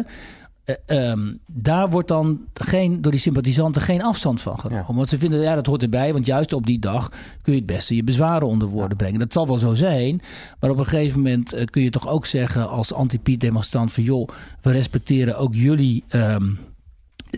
Uh, 0.65 1.09
um, 1.09 1.39
daar 1.51 1.89
wordt 1.89 2.07
dan 2.07 2.39
geen, 2.53 3.01
door 3.01 3.12
die 3.12 3.21
sympathisanten 3.21 3.81
geen 3.81 4.03
afstand 4.03 4.41
van 4.41 4.59
genomen. 4.59 4.85
Ja. 4.88 4.93
Want 4.95 5.09
ze 5.09 5.17
vinden, 5.17 5.41
ja, 5.41 5.55
dat 5.55 5.65
hoort 5.65 5.81
erbij. 5.81 6.13
Want 6.13 6.25
juist 6.25 6.53
op 6.53 6.65
die 6.65 6.79
dag 6.79 7.09
kun 7.41 7.53
je 7.53 7.59
het 7.59 7.67
beste 7.67 7.95
je 7.95 8.03
bezwaren 8.03 8.47
onder 8.47 8.67
woorden 8.67 8.89
ja. 8.89 8.95
brengen. 8.95 9.19
Dat 9.19 9.33
zal 9.33 9.47
wel 9.47 9.57
zo 9.57 9.73
zijn. 9.73 10.21
Maar 10.59 10.69
op 10.69 10.77
een 10.77 10.85
gegeven 10.85 11.21
moment 11.21 11.55
uh, 11.55 11.63
kun 11.65 11.81
je 11.81 11.89
toch 11.89 12.07
ook 12.07 12.25
zeggen 12.25 12.69
als 12.69 12.93
anti-Piet-demonstrant... 12.93 13.91
van 13.91 14.03
joh, 14.03 14.27
we 14.62 14.71
respecteren 14.71 15.38
ook 15.38 15.55
jullie... 15.55 16.03
Um, 16.15 16.59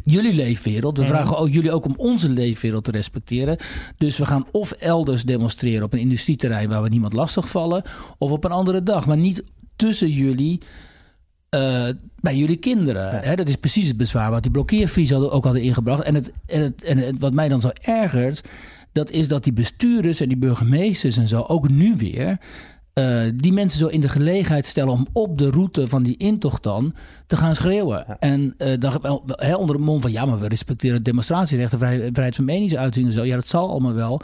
jullie 0.04 0.34
leefwereld. 0.34 0.98
We 0.98 1.06
vragen 1.06 1.38
ook 1.38 1.50
jullie 1.50 1.72
ook 1.72 1.86
om 1.86 1.94
onze 1.98 2.30
leefwereld 2.30 2.84
te 2.84 2.92
respecteren. 2.92 3.58
Dus 3.98 4.18
we 4.18 4.26
gaan 4.26 4.46
of 4.52 4.72
elders 4.72 5.24
demonstreren 5.24 5.84
op 5.84 5.94
een 5.94 6.00
industrieterrein 6.00 6.70
waar 6.70 6.82
we 6.82 6.90
niemand 6.90 7.14
lastig 7.14 7.50
vallen, 7.50 7.84
of 8.18 8.32
op 8.32 8.44
een 8.44 8.52
andere 8.52 8.84
dag. 8.84 9.08
Maar 9.08 9.18
niet 9.18 9.44
tussen 9.76 10.10
jullie 10.10 10.62
uh, 11.56 11.86
bij 12.20 12.36
jullie 12.38 12.58
kinderen. 12.58 13.12
Ja. 13.12 13.20
Hè? 13.22 13.36
Dat 13.36 13.48
is 13.48 13.56
precies 13.56 13.88
het 13.88 13.98
bezwaar 13.98 14.32
wat 14.32 14.42
die 14.42 14.52
blokkeervries 14.52 15.14
ook 15.14 15.44
hadden 15.44 15.62
ingebracht. 15.62 16.04
En, 16.04 16.16
het, 16.16 16.32
en, 16.46 16.62
het, 16.62 16.84
en 16.84 16.98
het, 16.98 17.16
wat 17.20 17.34
mij 17.34 17.50
dan 17.50 17.62
zo 17.62 17.70
ergert, 17.82 18.42
dat 18.92 19.12
is 19.12 19.28
dat 19.28 19.44
die 19.44 19.54
bestuurders 19.54 20.20
en 20.20 20.28
die 20.28 20.38
burgemeesters 20.38 21.18
en 21.18 21.28
zo 21.28 21.42
ook 21.48 21.70
nu 21.70 21.96
weer. 21.98 22.38
Uh, 23.00 23.22
die 23.36 23.54
mensen 23.54 23.80
zo 23.80 23.88
in 23.88 24.02
de 24.02 24.10
gelegenheid 24.10 24.66
stellen 24.66 24.94
om 24.94 25.08
op 25.14 25.38
de 25.38 25.50
route 25.50 25.88
van 25.88 26.04
die 26.04 26.18
intocht 26.18 26.64
dan 26.64 26.94
te 27.28 27.38
gaan 27.38 27.56
schreeuwen. 27.56 28.04
Ja. 28.08 28.18
En 28.20 28.56
uh, 28.58 28.74
dan, 28.80 29.22
he, 29.26 29.56
onder 29.56 29.78
de 29.78 29.82
mond 29.82 30.02
van 30.02 30.12
ja, 30.12 30.26
maar 30.26 30.40
we 30.40 30.48
respecteren 30.48 31.04
demonstratierechten, 31.04 31.80
vrijheid 31.80 32.36
van 32.36 32.46
meningsuiting 32.46 33.08
en 33.08 33.14
zo. 33.14 33.24
Ja, 33.24 33.36
dat 33.36 33.48
zal 33.48 33.70
allemaal 33.70 33.94
wel. 33.94 34.22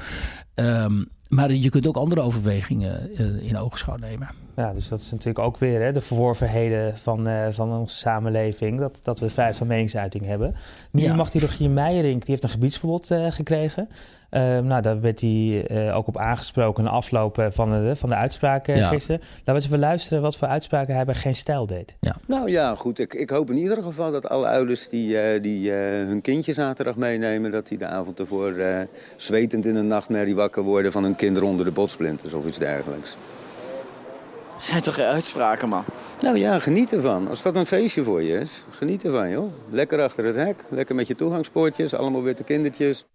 Um, 0.56 1.10
maar 1.32 1.54
je 1.54 1.70
kunt 1.70 1.88
ook 1.88 1.96
andere 1.96 2.22
overwegingen 2.22 3.18
in 3.42 3.58
oogschouw 3.58 3.96
nemen. 3.96 4.30
Ja, 4.56 4.74
dus 4.74 4.88
dat 4.88 5.00
is 5.00 5.12
natuurlijk 5.12 5.46
ook 5.46 5.58
weer 5.58 5.82
hè, 5.82 5.92
de 5.92 6.02
verworvenheden 6.02 6.98
van, 6.98 7.28
uh, 7.28 7.46
van 7.50 7.72
onze 7.74 7.98
samenleving. 7.98 8.80
Dat, 8.80 9.00
dat 9.04 9.20
we 9.20 9.30
vrijheid 9.30 9.58
van 9.58 9.68
meningsuiting 9.68 10.26
hebben. 10.26 10.56
Nu 10.92 11.02
ja. 11.02 11.16
mag 11.16 11.32
die 11.32 11.42
Rogier 11.42 11.70
Meijering, 11.70 12.20
die 12.20 12.30
heeft 12.30 12.44
een 12.44 12.50
gebiedsverbod 12.50 13.12
uh, 13.12 13.32
gekregen. 13.32 13.90
Uh, 14.32 14.60
nou, 14.60 14.82
daar 14.82 15.02
werd 15.02 15.22
hij 15.22 15.92
ook 15.94 16.08
op 16.08 16.18
aangesproken 16.18 16.84
na 16.84 16.90
afloop 16.90 17.48
van 17.50 17.72
de, 17.72 17.96
van 17.96 18.10
de 18.10 18.16
uitspraak 18.16 18.68
ja. 18.68 18.88
gisteren. 18.88 19.22
Laten 19.22 19.46
we 19.46 19.54
eens 19.54 19.66
even 19.66 19.80
luisteren 19.80 20.22
wat 20.22 20.38
voor 20.38 20.48
uitspraken 20.48 20.96
hij 20.96 21.06
bij 21.06 21.16
Geen 21.16 21.36
Stijl 21.36 21.66
deed. 21.68 21.96
Ja. 22.00 22.16
Nou 22.28 22.50
ja, 22.50 22.76
goed. 22.76 23.00
Ik, 23.00 23.14
ik 23.14 23.30
hoop 23.30 23.50
in 23.50 23.58
ieder 23.58 23.84
geval 23.84 24.12
dat 24.12 24.30
alle 24.30 24.48
ouders 24.48 24.90
die, 24.90 25.40
die 25.40 25.72
hun 25.72 26.22
kindje 26.22 26.54
zaterdag 26.54 26.96
meenemen... 26.96 27.52
dat 27.52 27.68
die 27.68 27.78
de 27.78 27.86
avond 27.86 28.20
ervoor 28.20 28.54
zwetend 29.16 29.66
in 29.66 29.76
een 29.76 29.88
nachtmerrie 29.88 30.36
wakker 30.36 30.64
worden... 30.64 30.92
van 30.92 31.04
hun 31.04 31.16
kinderen 31.16 31.48
onder 31.48 31.66
de 31.66 31.72
botsplinters 31.72 32.34
of 32.34 32.46
iets 32.46 32.60
dergelijks 32.60 33.18
zijn 34.62 34.82
toch 34.82 34.94
geen 34.94 35.06
uitspraken, 35.06 35.70
man? 35.70 35.84
Nou 36.20 36.38
ja, 36.38 36.60
geniet 36.60 36.94
ervan. 36.94 37.28
Als 37.28 37.42
dat 37.42 37.56
een 37.56 37.66
feestje 37.66 38.04
voor 38.04 38.22
je 38.22 38.40
is, 38.40 38.64
geniet 38.70 39.04
ervan, 39.04 39.30
joh. 39.30 39.52
Lekker 39.70 40.02
achter 40.02 40.26
het 40.26 40.36
hek, 40.36 40.66
lekker 40.70 40.96
met 40.96 41.08
je 41.08 41.16
toegangspoortjes, 41.16 41.96
allemaal 41.96 42.24
witte 42.24 42.44
kindertjes. 42.44 43.06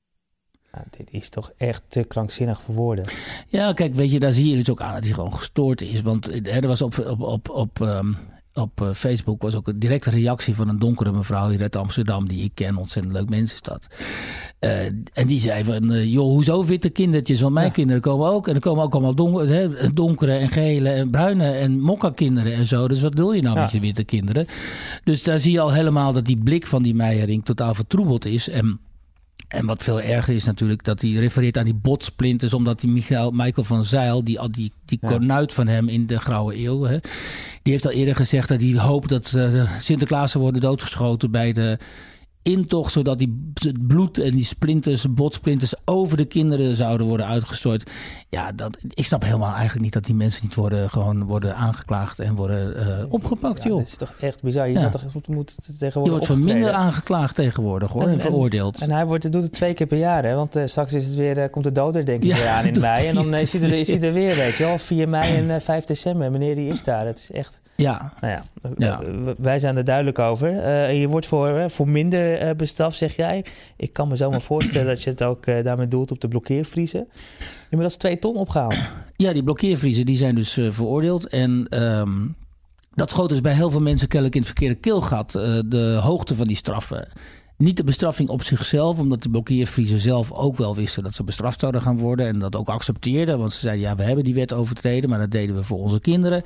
Ja, 0.76 0.85
dit 0.97 1.09
is 1.11 1.28
toch 1.28 1.52
echt 1.56 1.83
te 1.88 2.04
krankzinnig 2.04 2.62
voor 2.62 2.75
woorden. 2.75 3.04
Ja, 3.49 3.73
kijk, 3.73 3.95
weet 3.95 4.12
je, 4.12 4.21
daar 4.21 4.33
zie 4.33 4.50
je 4.50 4.56
dus 4.56 4.71
ook 4.71 4.80
aan 4.80 4.95
dat 4.95 5.04
hij 5.04 5.12
gewoon 5.12 5.37
gestoord 5.37 5.83
is. 5.83 6.02
Want 6.02 6.47
er 6.47 6.66
was 6.66 6.83
op, 6.83 6.99
op, 6.99 7.21
op, 7.21 7.49
op 7.49 7.80
um, 7.80 8.16
op 8.56 8.80
eh, 8.80 8.88
Facebook 8.92 9.42
was 9.42 9.54
ook 9.54 9.68
een 9.68 9.78
directe 9.78 10.11
reactie 10.11 10.54
van 10.54 10.68
een 10.68 10.78
donkere 10.78 11.12
mevrouw 11.12 11.49
hier 11.49 11.61
uit 11.61 11.76
Amsterdam, 11.76 12.28
die 12.28 12.45
ik 12.45 12.50
ken, 12.54 12.76
ontzettend 12.76 13.14
leuk 13.14 13.28
mensen 13.28 13.56
is 13.56 13.62
dat. 13.62 13.87
Uh, 14.61 14.85
en 15.12 15.26
die 15.26 15.40
zei 15.40 15.64
van, 15.64 15.92
uh, 15.92 16.12
joh, 16.12 16.28
hoezo 16.28 16.64
witte 16.64 16.88
kindertjes? 16.88 17.40
Want 17.40 17.54
mijn 17.54 17.73
kinderen 17.73 18.02
komen 18.02 18.28
ook. 18.28 18.49
En 18.49 18.54
er 18.54 18.61
komen 18.61 18.85
ook 18.85 18.92
allemaal 18.92 19.14
donker, 19.14 19.49
hè, 19.49 19.92
donkere 19.92 20.33
en 20.33 20.49
gele 20.49 20.88
en 20.88 21.11
bruine 21.11 21.50
en 21.50 21.80
mokka 21.80 22.11
kinderen 22.11 22.54
en 22.54 22.66
zo. 22.66 22.88
Dus 22.88 23.00
wat 23.00 23.14
wil 23.14 23.33
je 23.33 23.42
nou 23.42 23.59
met 23.59 23.71
je 23.71 23.80
witte 23.80 24.04
kinderen? 24.04 24.47
Dus 25.04 25.23
daar 25.23 25.40
zie 25.40 25.52
je 25.52 25.61
al 25.61 25.73
helemaal 25.73 26.12
dat 26.12 26.25
die 26.25 26.38
blik 26.38 26.66
van 26.66 26.83
die 26.83 26.95
Meijering 26.95 27.45
totaal 27.45 27.75
vertroebeld 27.75 28.25
is. 28.25 28.49
En 28.49 28.80
en 29.48 29.66
wat 29.66 29.82
veel 29.82 30.00
erger 30.00 30.34
is 30.34 30.44
natuurlijk 30.44 30.84
dat 30.84 31.00
hij 31.00 31.10
refereert 31.10 31.58
aan 31.58 31.64
die 31.64 31.74
botsplinters, 31.74 32.54
omdat 32.54 32.80
die 32.80 32.90
Michael, 32.90 33.30
Michael 33.30 33.66
van 33.66 33.84
Zeil, 33.84 34.24
die, 34.24 34.50
die, 34.50 34.72
die 34.84 34.98
kornuit 35.00 35.52
van 35.52 35.66
hem 35.66 35.88
in 35.88 36.06
de 36.06 36.18
Grauwe 36.18 36.64
Eeuw, 36.64 36.82
hè, 36.82 36.98
die 37.62 37.72
heeft 37.72 37.86
al 37.86 37.92
eerder 37.92 38.16
gezegd 38.16 38.48
dat 38.48 38.60
hij 38.60 38.78
hoopt 38.78 39.08
dat 39.08 39.32
uh, 39.36 39.70
Sinterklaas 39.80 40.34
worden 40.34 40.60
doodgeschoten 40.60 41.30
bij 41.30 41.52
de 41.52 41.78
intocht, 42.46 42.92
zodat 42.92 43.18
die, 43.18 43.52
het 43.54 43.86
bloed 43.86 44.18
en 44.18 44.30
die 44.30 44.44
splinters, 44.44 45.14
botsplinters 45.14 45.74
over 45.84 46.16
de 46.16 46.24
kinderen 46.24 46.76
zouden 46.76 47.06
worden 47.06 47.26
uitgestort. 47.26 47.90
Ja, 48.28 48.52
dat, 48.52 48.76
ik 48.88 49.04
snap 49.04 49.22
helemaal 49.22 49.52
eigenlijk 49.52 49.80
niet 49.84 49.92
dat 49.92 50.04
die 50.04 50.14
mensen 50.14 50.40
niet 50.44 50.54
worden, 50.54 50.90
gewoon 50.90 51.24
worden 51.24 51.56
aangeklaagd 51.56 52.18
en 52.18 52.34
worden 52.34 52.76
uh, 52.76 53.12
opgepakt, 53.12 53.62
ja, 53.62 53.68
joh. 53.68 53.78
Dat 53.78 53.86
is 53.86 53.96
toch 53.96 54.14
echt 54.20 54.42
bizar. 54.42 54.68
Je 54.68 54.78
Ja. 54.78 54.88
toch 54.88 55.02
moet, 55.26 55.54
tegenwoordig 55.78 55.94
Je 55.94 56.00
wordt 56.10 56.30
optreden. 56.30 56.44
minder 56.44 56.72
aangeklaagd 56.72 57.34
tegenwoordig, 57.34 57.90
hoor, 57.90 58.08
en, 58.08 58.20
veroordeeld. 58.20 58.80
En 58.80 58.90
hij 58.90 59.06
wordt, 59.06 59.32
doet 59.32 59.42
het 59.42 59.52
twee 59.52 59.74
keer 59.74 59.86
per 59.86 59.98
jaar, 59.98 60.24
hè? 60.24 60.34
Want 60.34 60.56
eh, 60.56 60.66
straks 60.66 60.92
is 60.92 61.06
het 61.06 61.14
weer, 61.14 61.38
eh, 61.38 61.50
komt 61.50 61.64
de 61.64 61.72
doder 61.72 62.04
denk 62.06 62.22
ik 62.22 62.28
Ja, 62.30 62.36
weer 62.36 62.48
aan 62.48 62.64
in 62.66 62.80
mei. 62.90 63.06
En 63.06 63.14
dan 63.14 63.34
is 63.44 63.52
hij, 63.52 63.62
er, 63.62 63.72
is 63.72 63.88
hij 63.88 64.00
er 64.02 64.12
weer, 64.12 64.36
weet 64.36 64.56
je 64.56 64.64
wel. 64.64 64.78
4 64.78 65.08
mei 65.08 65.36
en 65.36 65.50
eh, 65.50 65.60
5 65.60 65.84
december. 65.84 66.30
Meneer 66.30 66.54
die 66.54 66.70
is 66.72 66.82
daar. 66.82 67.06
Het 67.06 67.18
is 67.18 67.30
echt... 67.30 67.60
Ja, 67.76 68.12
Nou 68.21 68.42
ja, 68.76 69.00
wij 69.38 69.59
zijn 69.59 69.76
er 69.76 69.85
duidelijk 69.85 70.18
over. 70.18 70.59
Eh, 70.59 71.00
je 71.00 71.09
wordt 71.09 71.26
voor, 71.26 71.71
voor 71.71 71.88
minder 71.88 72.38
eh, 72.38 72.54
bestraft, 72.56 72.97
zeg 72.97 73.16
jij. 73.16 73.45
Ik 73.76 73.92
kan 73.92 74.09
me 74.09 74.16
zomaar 74.16 74.42
voorstellen 74.52 74.87
dat 74.87 75.02
je 75.02 75.11
het 75.11 75.23
ook 75.23 75.47
eh, 75.47 75.64
daarmee 75.64 75.88
doelt 75.88 76.11
op 76.11 76.21
de 76.21 76.28
blokkeervriezen. 76.28 77.09
Inmiddels 77.71 77.97
twee 77.97 78.18
ton 78.18 78.37
opgehaald. 78.37 78.76
Ja, 79.18 79.33
die 79.33 79.42
blokkeervriezen 79.42 80.06
die 80.06 80.16
zijn 80.16 80.35
dus 80.35 80.52
veroordeeld. 80.52 81.26
En 81.26 81.66
ehm, 81.68 82.26
dat 82.95 83.11
schoot 83.11 83.28
dus 83.28 83.40
bij 83.40 83.52
heel 83.52 83.71
veel 83.71 83.80
mensen 83.80 84.09
kennelijk 84.09 84.35
in 84.35 84.42
het 84.42 84.50
verkeerde 84.50 84.80
keelgat. 84.80 85.33
de 85.66 85.99
hoogte 86.02 86.35
van 86.35 86.47
die 86.47 86.56
straffen. 86.56 87.09
Niet 87.58 87.76
de 87.76 87.84
bestraffing 87.84 88.28
op 88.28 88.42
zichzelf, 88.42 88.98
omdat 88.98 89.22
de 89.22 89.28
blokkeervriezen 89.28 89.98
zelf 89.98 90.32
ook 90.32 90.56
wel 90.56 90.75
wisten 90.75 91.02
dat 91.02 91.14
ze 91.14 91.25
bestraft 91.25 91.60
zouden 91.60 91.82
gaan 91.82 91.98
worden. 91.98 92.26
En 92.26 92.38
dat 92.38 92.56
ook 92.56 92.68
accepteerden, 92.68 93.38
want 93.38 93.52
ze 93.52 93.60
zeiden 93.60 93.82
ja, 93.88 93.96
we 93.96 94.02
hebben 94.02 94.25
die 94.25 94.34
wet 94.34 94.52
overtreden, 94.52 95.10
maar 95.10 95.18
dat 95.18 95.30
deden 95.30 95.56
we 95.56 95.62
voor 95.62 95.78
onze 95.78 96.00
kinderen. 96.00 96.42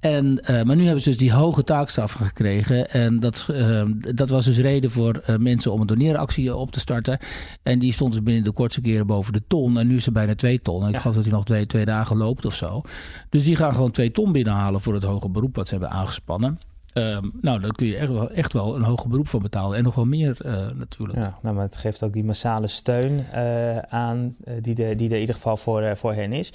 En, 0.00 0.40
eh, 0.40 0.62
maar 0.62 0.76
nu 0.76 0.84
hebben 0.84 1.02
ze 1.02 1.08
dus 1.08 1.18
die 1.18 1.32
hoge 1.32 1.64
taakstraf 1.64 2.12
gekregen. 2.12 2.90
En 2.90 3.20
dat, 3.20 3.48
eh, 3.52 3.84
dat 4.14 4.28
was 4.28 4.44
dus 4.44 4.58
reden 4.58 4.90
voor 4.90 5.16
eh, 5.16 5.36
mensen 5.36 5.72
om 5.72 5.80
een 5.80 5.86
doneeractie 5.86 6.56
op 6.56 6.70
te 6.70 6.80
starten. 6.80 7.18
En 7.62 7.78
die 7.78 7.92
stond 7.92 8.12
dus 8.12 8.22
binnen 8.22 8.44
de 8.44 8.52
kortste 8.52 8.80
keren 8.80 9.06
boven 9.06 9.32
de 9.32 9.42
ton. 9.46 9.78
En 9.78 9.86
nu 9.86 9.96
is 9.96 10.04
ze 10.04 10.12
bijna 10.12 10.34
twee 10.34 10.62
ton. 10.62 10.82
En 10.82 10.88
ik 10.88 10.96
geloof 10.96 11.16
dat 11.16 11.24
hij 11.24 11.32
nog 11.32 11.44
twee, 11.44 11.66
twee 11.66 11.84
dagen 11.84 12.16
loopt 12.16 12.44
of 12.44 12.54
zo. 12.54 12.82
Dus 13.28 13.44
die 13.44 13.56
gaan 13.56 13.74
gewoon 13.74 13.90
twee 13.90 14.10
ton 14.10 14.32
binnenhalen 14.32 14.80
voor 14.80 14.94
het 14.94 15.02
hoge 15.02 15.28
beroep 15.28 15.56
wat 15.56 15.68
ze 15.68 15.74
hebben 15.74 15.92
aangespannen. 15.92 16.58
Ehm, 16.96 17.28
nou, 17.40 17.60
daar 17.60 17.72
kun 17.72 17.86
je 17.86 17.96
echt 17.96 18.10
wel, 18.10 18.30
echt 18.30 18.52
wel 18.52 18.76
een 18.76 18.82
hoger 18.82 19.08
beroep 19.10 19.28
voor 19.28 19.40
betalen. 19.40 19.76
En 19.78 19.84
nog 19.84 19.94
wel 19.94 20.04
meer 20.04 20.36
eh, 20.44 20.54
natuurlijk. 20.74 21.18
Ja, 21.18 21.38
nou, 21.42 21.54
maar 21.54 21.64
het 21.64 21.76
geeft 21.76 22.02
ook 22.02 22.12
die 22.12 22.24
massale 22.24 22.66
steun 22.66 23.24
eh, 23.32 23.78
aan 23.78 24.36
eh, 24.44 24.54
die, 24.60 24.74
de, 24.74 24.94
die 24.94 25.08
er 25.08 25.14
in 25.14 25.20
ieder 25.20 25.34
geval 25.34 25.56
voor, 25.56 25.96
voor 25.96 26.12
hen 26.14 26.32
is. 26.32 26.48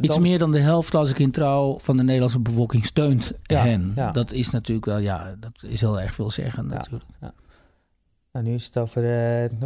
Iets 0.00 0.14
dan- 0.14 0.22
meer 0.22 0.38
dan 0.38 0.52
de 0.52 0.58
helft, 0.60 0.94
als 0.94 1.10
ik 1.10 1.18
in 1.18 1.30
trouw, 1.30 1.78
van 1.80 1.96
de 1.96 2.02
Nederlandse 2.02 2.40
bevolking 2.40 2.84
steunt 2.84 3.32
Ja, 3.42 3.62
hen. 3.62 3.92
ja. 3.96 4.10
Dat 4.10 4.32
is 4.32 4.50
natuurlijk 4.50 4.86
wel, 4.86 4.98
ja, 4.98 5.34
dat 5.40 5.62
is 5.68 5.80
heel 5.80 6.00
erg 6.00 6.14
veel 6.14 6.30
zeggen 6.30 6.66
natuurlijk. 6.66 7.04
Nou, 8.32 8.44
nu 8.48 8.54
is 8.54 8.64
het 8.64 8.78
over 8.78 9.02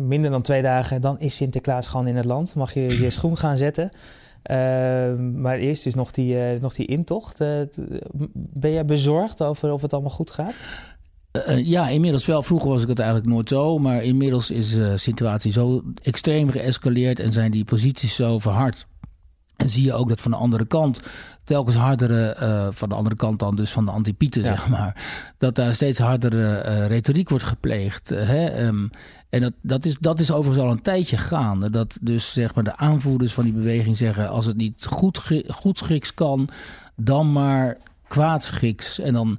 minder 0.02 0.30
dan 0.30 0.42
twee 0.42 0.62
dagen. 0.62 1.00
Dan 1.00 1.18
is 1.18 1.36
Sinterklaas 1.36 1.86
gewoon 1.86 2.06
in 2.06 2.16
het 2.16 2.24
land. 2.24 2.54
Mag 2.54 2.74
je 2.74 3.00
je 3.00 3.10
schoen 3.10 3.36
gaan 3.38 3.56
zetten. 3.56 3.90
Eh, 4.42 5.14
maar 5.18 5.58
eerst 5.58 5.86
is 5.86 5.94
nog 5.94 6.10
die, 6.10 6.38
eh, 6.38 6.60
nog 6.60 6.74
die 6.74 6.86
intocht. 6.86 7.40
Eh, 7.40 7.60
ben 8.32 8.72
jij 8.72 8.84
bezorgd 8.84 9.42
over 9.42 9.72
of 9.72 9.82
het 9.82 9.92
allemaal 9.92 10.10
goed 10.10 10.30
gaat? 10.30 10.54
Eh, 11.30 11.66
ja, 11.66 11.88
inmiddels 11.88 12.26
wel. 12.26 12.42
Vroeger 12.42 12.68
was 12.68 12.82
ik 12.82 12.88
het 12.88 12.98
eigenlijk 12.98 13.28
nooit 13.28 13.48
zo. 13.48 13.78
Maar 13.78 14.02
inmiddels 14.02 14.50
is 14.50 14.74
de 14.74 14.98
situatie 14.98 15.52
zo 15.52 15.82
extreem 16.02 16.50
geëscaleerd 16.50 17.20
en 17.20 17.32
zijn 17.32 17.50
die 17.50 17.64
posities 17.64 18.14
zo 18.14 18.38
verhard. 18.38 18.86
En 19.60 19.68
zie 19.70 19.84
je 19.84 19.92
ook 19.92 20.08
dat 20.08 20.20
van 20.20 20.30
de 20.30 20.36
andere 20.36 20.64
kant, 20.66 21.00
telkens 21.44 21.76
hardere, 21.76 22.26
eh, 22.28 22.66
van 22.70 22.88
de 22.88 22.94
andere 22.94 23.16
kant 23.16 23.38
dan 23.38 23.56
dus 23.56 23.70
van 23.70 23.84
de 23.84 23.90
antipieten, 23.90 24.42
Ja. 24.42 24.48
zeg 24.48 24.68
maar, 24.68 25.02
dat 25.38 25.54
daar 25.54 25.74
steeds 25.74 25.98
hardere 25.98 26.54
eh, 26.56 26.86
retoriek 26.86 27.28
wordt 27.28 27.44
gepleegd. 27.44 28.10
eh, 28.10 28.26
hè? 28.28 28.46
Ehm, 28.46 28.86
en 29.28 29.40
dat, 29.40 29.52
dat, 29.62 29.84
is, 29.84 29.96
dat 30.00 30.20
is 30.20 30.30
overigens 30.30 30.66
al 30.66 30.72
een 30.72 30.82
tijdje 30.82 31.16
gaande. 31.16 31.70
Dat 31.70 31.98
dus 32.00 32.32
zeg 32.32 32.54
maar 32.54 32.64
de 32.64 32.76
aanvoerders 32.76 33.32
van 33.32 33.44
die 33.44 33.52
beweging 33.52 33.96
zeggen, 33.96 34.28
als 34.28 34.46
het 34.46 34.56
niet 34.56 34.86
goed, 34.88 35.18
ge- 35.18 35.44
goedschiks 35.52 36.14
kan, 36.14 36.48
dan 36.96 37.32
maar 37.32 37.76
kwaadschiks. 38.08 38.98
En 38.98 39.12
dan 39.12 39.38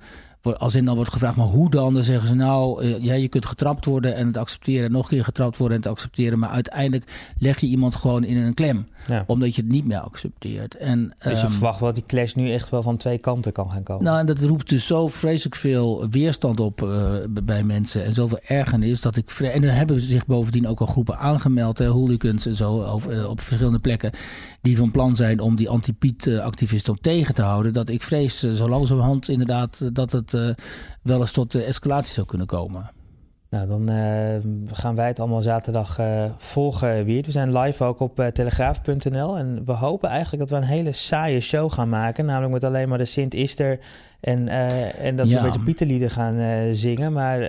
als 0.58 0.76
in 0.76 0.86
dan 0.86 0.96
wordt 0.96 1.12
gevraagd, 1.12 1.36
maar 1.36 1.46
hoe 1.46 1.70
dan? 1.70 1.94
Dan 1.94 2.04
zeggen 2.04 2.28
ze 2.28 2.34
nou, 2.34 2.84
eh, 2.84 3.04
ja, 3.04 3.14
je 3.14 3.28
kunt 3.28 3.46
getrapt 3.46 3.86
worden 3.86 4.16
en 4.16 4.28
het 4.28 4.38
accepteren, 4.38 4.92
nog 4.92 5.04
een 5.04 5.10
keer 5.10 5.24
getrapt 5.24 5.58
worden 5.58 5.78
en 5.78 5.84
het 5.84 5.92
accepteren, 5.92 6.40
maar 6.40 6.50
uiteindelijk 6.50 7.12
leg 7.38 7.60
je 7.60 7.68
iemand 7.68 7.96
gewoon 7.96 8.24
in 8.24 8.38
een 8.38 8.54
klem, 8.54 8.88
Ja. 9.06 9.24
omdat 9.28 9.56
je 9.56 9.62
het 9.62 9.72
niet 9.72 9.86
meer 9.86 10.00
accepteert. 10.00 10.76
En, 10.76 11.14
Dus 11.24 11.40
je 11.40 11.46
ehm, 11.46 11.52
verwacht 11.52 11.80
wel 11.80 11.88
dat 11.94 11.98
die 11.98 12.06
clash 12.08 12.34
nu 12.34 12.52
echt 12.54 12.70
wel 12.70 12.84
van 12.84 12.98
twee 12.98 13.18
kanten 13.18 13.52
kan 13.52 13.72
gaan 13.72 13.84
komen. 13.84 14.04
nou, 14.04 14.20
en 14.20 14.26
dat 14.26 14.40
roept 14.40 14.70
dus 14.70 14.86
zo 14.86 15.08
vreselijk 15.08 15.56
veel 15.56 16.10
weerstand 16.10 16.60
op 16.60 16.82
eh, 16.82 17.12
bij 17.44 17.64
mensen. 17.64 18.06
En 18.06 18.14
zoveel 18.14 18.40
ergernis 18.48 19.02
dat 19.02 19.16
ik. 19.16 19.30
En 19.32 19.64
er 19.64 19.74
hebben 19.76 20.00
zich 20.00 20.26
bovendien 20.26 20.68
ook 20.68 20.80
al 20.80 20.86
groepen 20.86 21.18
aangemeld, 21.20 21.78
hè, 21.78 21.86
hooligans 21.88 22.46
en 22.46 22.56
zo, 22.56 22.84
over, 22.84 23.12
eh, 23.20 23.30
op 23.30 23.40
verschillende 23.40 23.80
plekken. 23.80 24.12
die 24.62 24.78
van 24.78 24.92
plan 24.92 25.16
zijn 25.16 25.40
om 25.40 25.56
die 25.56 25.70
anti-Piet-activisten 25.70 26.98
tegen 27.02 27.34
te 27.34 27.42
houden. 27.42 27.74
Dat 27.74 27.90
ik 27.90 28.02
vrees, 28.04 28.44
eh, 28.44 28.54
zo 28.54 28.70
langzamerhand 28.70 29.30
inderdaad, 29.30 29.90
dat 29.94 30.12
het 30.12 30.31
eh, 30.34 30.50
wel 31.02 31.20
eens 31.20 31.32
tot 31.32 31.56
escalatie 31.56 32.14
zou 32.14 32.28
kunnen 32.28 32.48
komen. 32.48 32.92
Nou, 33.50 33.68
dan 33.68 33.90
eh, 33.90 34.76
gaan 34.76 34.96
wij 34.96 35.08
het 35.08 35.20
allemaal 35.20 35.42
zaterdag 35.42 36.00
eh, 36.00 36.26
volgen 36.38 37.06
weer. 37.06 37.24
We 37.24 37.32
zijn 37.32 37.58
live 37.58 37.84
ook 37.84 38.00
op 38.00 38.30
telegraaf.nl. 38.34 39.38
En 39.38 39.66
we 39.66 39.72
hopen 39.72 40.10
eigenlijk 40.10 40.50
dat 40.50 40.60
we 40.60 40.66
een 40.66 40.72
hele 40.72 40.92
saaie 40.92 41.40
show 41.40 41.72
gaan 41.72 41.90
maken. 41.90 42.26
Namelijk 42.26 42.54
met 42.54 42.64
alleen 42.64 42.90
maar 42.90 42.98
de 42.98 43.06
Sint-Ister. 43.06 43.80
En, 44.20 44.48
en 44.98 45.16
dat 45.16 45.30
we 45.30 45.38
een 45.38 45.44
beetje 45.44 45.64
Pieterlieden 45.64 46.10
gaan 46.10 46.76
zingen. 46.76 47.14
Maar 47.14 47.40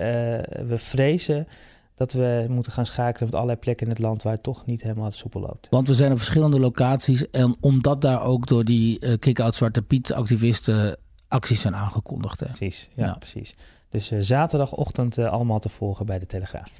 we 0.67 0.75
vrezen 0.75 1.47
dat 1.95 2.13
we 2.13 2.45
moeten 2.49 2.71
gaan 2.71 2.85
schakelen 2.85 3.25
met 3.25 3.35
allerlei 3.35 3.59
plekken 3.59 3.85
in 3.85 3.91
het 3.91 4.01
land... 4.01 4.23
waar 4.23 4.33
het 4.33 4.43
toch 4.43 4.65
niet 4.65 4.81
helemaal 4.81 5.11
soepel 5.11 5.41
loopt. 5.41 5.67
Want 5.69 5.87
we 5.87 5.93
zijn 5.93 6.11
op 6.11 6.17
verschillende 6.17 6.59
locaties. 6.59 7.29
En 7.29 7.55
omdat 7.59 8.01
daar 8.01 8.23
ook 8.23 8.47
door 8.47 8.63
die 8.63 9.17
kick-out 9.17 9.55
Zwarte 9.55 9.81
Piet-activisten 9.81 10.97
acties 11.33 11.61
zijn 11.61 11.75
aangekondigd. 11.75 12.39
Hè. 12.39 12.45
Precies, 12.45 12.89
ja, 12.95 13.05
Ja. 13.05 13.13
precies. 13.13 13.55
Dus 13.89 14.11
eh, 14.11 14.19
zaterdagochtend 14.21 15.17
eh, 15.17 15.31
allemaal 15.31 15.59
te 15.59 15.69
volgen 15.69 16.05
bij 16.05 16.19
de 16.19 16.25
Telegraaf. 16.25 16.71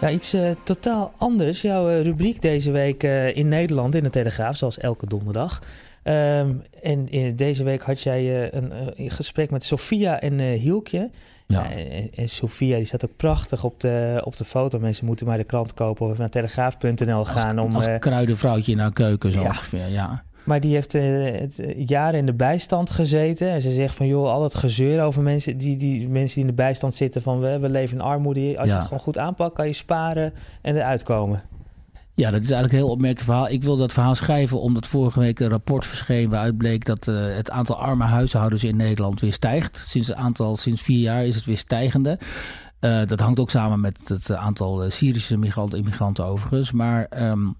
Ja, 0.00 0.10
iets 0.10 0.32
eh, 0.32 0.50
totaal 0.64 1.12
anders. 1.16 1.60
Jouw 1.62 2.02
rubriek 2.02 2.42
deze 2.42 2.70
week 2.70 3.02
in 3.34 3.48
Nederland 3.48 3.94
in 3.94 4.02
de 4.02 4.10
Telegraaf, 4.10 4.56
zoals 4.56 4.78
elke 4.78 5.06
donderdag. 5.06 5.62
Ehm, 6.02 6.54
en 6.82 7.08
in 7.08 7.36
deze 7.36 7.64
week 7.64 7.82
had 7.82 8.00
jij 8.02 8.52
een, 8.54 8.72
een, 9.00 9.10
gesprek 9.10 9.50
met 9.50 9.64
Sofia 9.64 10.20
en 10.20 10.40
Hielkje. 10.40 11.10
Ja. 11.46 11.70
En, 11.70 12.10
en, 12.14 12.28
Sofia 12.28 12.76
die 12.76 12.84
staat 12.84 13.04
ook 13.04 13.16
prachtig 13.16 13.64
op 13.64 13.80
de, 13.80 14.20
op 14.24 14.36
de 14.36 14.44
foto. 14.44 14.78
Mensen 14.78 15.06
moeten 15.06 15.26
maar 15.26 15.36
de 15.36 15.44
krant 15.44 15.74
kopen 15.74 16.06
of 16.06 16.18
naar 16.18 16.30
telegraaf.nl 16.30 17.24
gaan. 17.24 17.58
Als, 17.58 17.66
om, 17.66 17.74
als 17.74 17.88
kruidenvrouwtje 17.98 18.72
in 18.72 18.78
haar 18.78 18.92
keuken 18.92 19.32
zo 19.32 19.40
ja. 19.40 19.48
ongeveer, 19.48 19.88
ja. 19.88 20.24
Maar 20.44 20.60
die 20.60 20.74
heeft 20.74 20.94
uh, 20.94 21.40
het, 21.40 21.62
jaren 21.76 22.18
in 22.18 22.26
de 22.26 22.34
bijstand 22.34 22.90
gezeten. 22.90 23.48
En 23.48 23.60
ze 23.60 23.72
zegt 23.72 23.96
van, 23.96 24.06
joh, 24.06 24.30
al 24.30 24.40
dat 24.40 24.54
gezeur 24.54 25.02
over 25.02 25.22
mensen 25.22 25.56
die, 25.56 25.76
die, 25.76 26.08
mensen 26.08 26.34
die 26.34 26.44
in 26.44 26.56
de 26.56 26.62
bijstand 26.62 26.94
zitten... 26.94 27.22
van 27.22 27.40
we, 27.40 27.58
we 27.58 27.68
leven 27.68 27.96
in 27.96 28.02
armoede. 28.02 28.58
Als 28.58 28.68
je 28.68 28.74
het 28.74 28.84
gewoon 28.84 28.98
goed 28.98 29.18
aanpakt, 29.18 29.54
kan 29.54 29.66
je 29.66 29.72
sparen 29.72 30.32
en 30.62 30.76
eruit 30.76 31.02
komen. 31.02 31.42
Ja, 32.16 32.30
dat 32.30 32.42
is 32.42 32.50
eigenlijk 32.50 32.72
een 32.72 32.78
heel 32.78 32.94
opmerkelijk 32.94 33.30
verhaal. 33.30 33.48
Ik 33.48 33.62
wil 33.62 33.76
dat 33.76 33.92
verhaal 33.92 34.14
schrijven 34.14 34.60
omdat 34.60 34.86
vorige 34.86 35.20
week 35.20 35.40
een 35.40 35.48
rapport 35.48 35.86
verscheen... 35.86 36.28
waaruit 36.28 36.56
bleek 36.56 36.84
dat 36.84 37.06
uh, 37.06 37.34
het 37.34 37.50
aantal 37.50 37.76
arme 37.76 38.04
huishoudens 38.04 38.64
in 38.64 38.76
Nederland 38.76 39.20
weer 39.20 39.32
stijgt. 39.32 39.78
Sinds, 39.88 40.08
een 40.08 40.16
aantal, 40.16 40.56
sinds 40.56 40.82
vier 40.82 41.00
jaar 41.00 41.26
is 41.26 41.34
het 41.34 41.44
weer 41.44 41.58
stijgende. 41.58 42.18
Uh, 42.80 43.06
dat 43.06 43.20
hangt 43.20 43.40
ook 43.40 43.50
samen 43.50 43.80
met 43.80 43.98
het 44.04 44.30
aantal 44.30 44.90
Syrische 44.90 45.36
migranten, 45.36 45.78
immigranten 45.78 46.24
overigens. 46.24 46.72
Maar... 46.72 47.06
Um, 47.20 47.56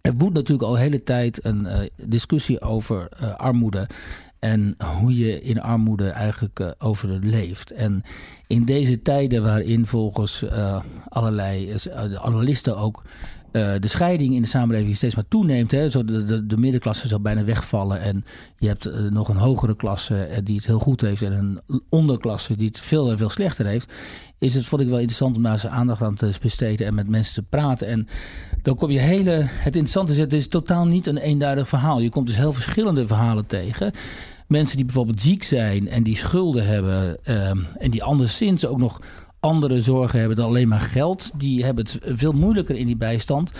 er 0.00 0.14
woedt 0.14 0.34
natuurlijk 0.34 0.68
al 0.68 0.74
de 0.74 0.80
hele 0.80 1.02
tijd 1.02 1.44
een 1.44 1.66
discussie 2.06 2.60
over 2.60 3.08
armoede. 3.36 3.88
En 4.38 4.74
hoe 4.98 5.18
je 5.18 5.40
in 5.40 5.60
armoede 5.60 6.08
eigenlijk 6.08 6.60
uh, 6.60 6.68
over 6.78 7.08
leeft. 7.08 7.70
En 7.70 8.02
in 8.46 8.64
deze 8.64 9.02
tijden 9.02 9.42
waarin 9.42 9.86
volgens 9.86 10.44
allerlei 11.08 11.74
analisten 12.22 12.76
ook 12.76 13.02
uh, 13.52 13.72
de 13.80 13.88
scheiding 13.88 14.34
in 14.34 14.42
de 14.42 14.48
samenleving 14.48 14.96
steeds 14.96 15.14
maar 15.14 15.28
toeneemt. 15.28 15.70
Hè, 15.70 15.90
zo 15.90 16.04
de, 16.04 16.24
de, 16.24 16.46
de 16.46 16.56
middenklasse 16.56 17.08
zal 17.08 17.20
bijna 17.20 17.44
wegvallen. 17.44 18.00
En 18.00 18.24
je 18.58 18.66
hebt 18.66 19.10
nog 19.10 19.28
een 19.28 19.36
hogere 19.36 19.76
klasse 19.76 20.28
die 20.44 20.56
het 20.56 20.66
heel 20.66 20.78
goed 20.78 21.00
heeft. 21.00 21.22
En 21.22 21.32
een 21.32 21.82
onderklasse 21.88 22.56
die 22.56 22.66
het 22.66 22.80
veel 22.80 23.10
en 23.10 23.18
veel 23.18 23.30
slechter 23.30 23.66
heeft. 23.66 23.92
Is 24.38 24.54
het, 24.54 24.66
vond 24.66 24.82
ik 24.82 24.88
wel 24.88 24.98
interessant 24.98 25.36
om 25.36 25.42
daar 25.42 25.58
zijn 25.58 25.72
aandacht 25.72 26.02
aan 26.02 26.14
te 26.14 26.32
besteden. 26.42 26.86
En 26.86 26.94
met 26.94 27.08
mensen 27.08 27.34
te 27.34 27.42
praten. 27.42 27.88
En 27.88 28.08
dan 28.62 28.74
kom 28.74 28.90
je 28.90 28.98
hele... 28.98 29.32
Het 29.44 29.76
interessante 29.76 30.12
is, 30.12 30.18
het 30.18 30.32
is 30.32 30.48
totaal 30.48 30.86
niet 30.86 31.06
een 31.06 31.16
eenduidig 31.16 31.68
verhaal. 31.68 32.00
Je 32.00 32.10
komt 32.10 32.26
dus 32.26 32.36
heel 32.36 32.52
verschillende 32.52 33.06
verhalen 33.06 33.46
tegen. 33.46 33.92
Mensen 34.46 34.76
die 34.76 34.84
bijvoorbeeld 34.84 35.20
ziek 35.20 35.42
zijn 35.42 35.88
en 35.88 36.02
die 36.02 36.16
schulden 36.16 36.66
hebben. 36.66 37.24
Ehm, 37.24 37.58
en 37.78 37.90
die 37.90 38.02
anderszins 38.02 38.66
ook 38.66 38.78
nog 38.78 39.00
andere 39.40 39.80
zorgen 39.80 40.18
hebben 40.18 40.36
dan 40.36 40.46
alleen 40.46 40.68
maar 40.68 40.80
geld. 40.80 41.30
Die 41.34 41.64
hebben 41.64 41.84
het 41.84 41.98
veel 42.02 42.32
moeilijker 42.32 42.76
in 42.76 42.86
die 42.86 42.96
bijstand 42.96 43.50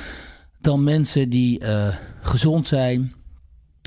dan 0.60 0.84
mensen 0.84 1.28
die 1.28 1.62
uh, 1.62 1.94
gezond 2.20 2.66
zijn, 2.66 3.12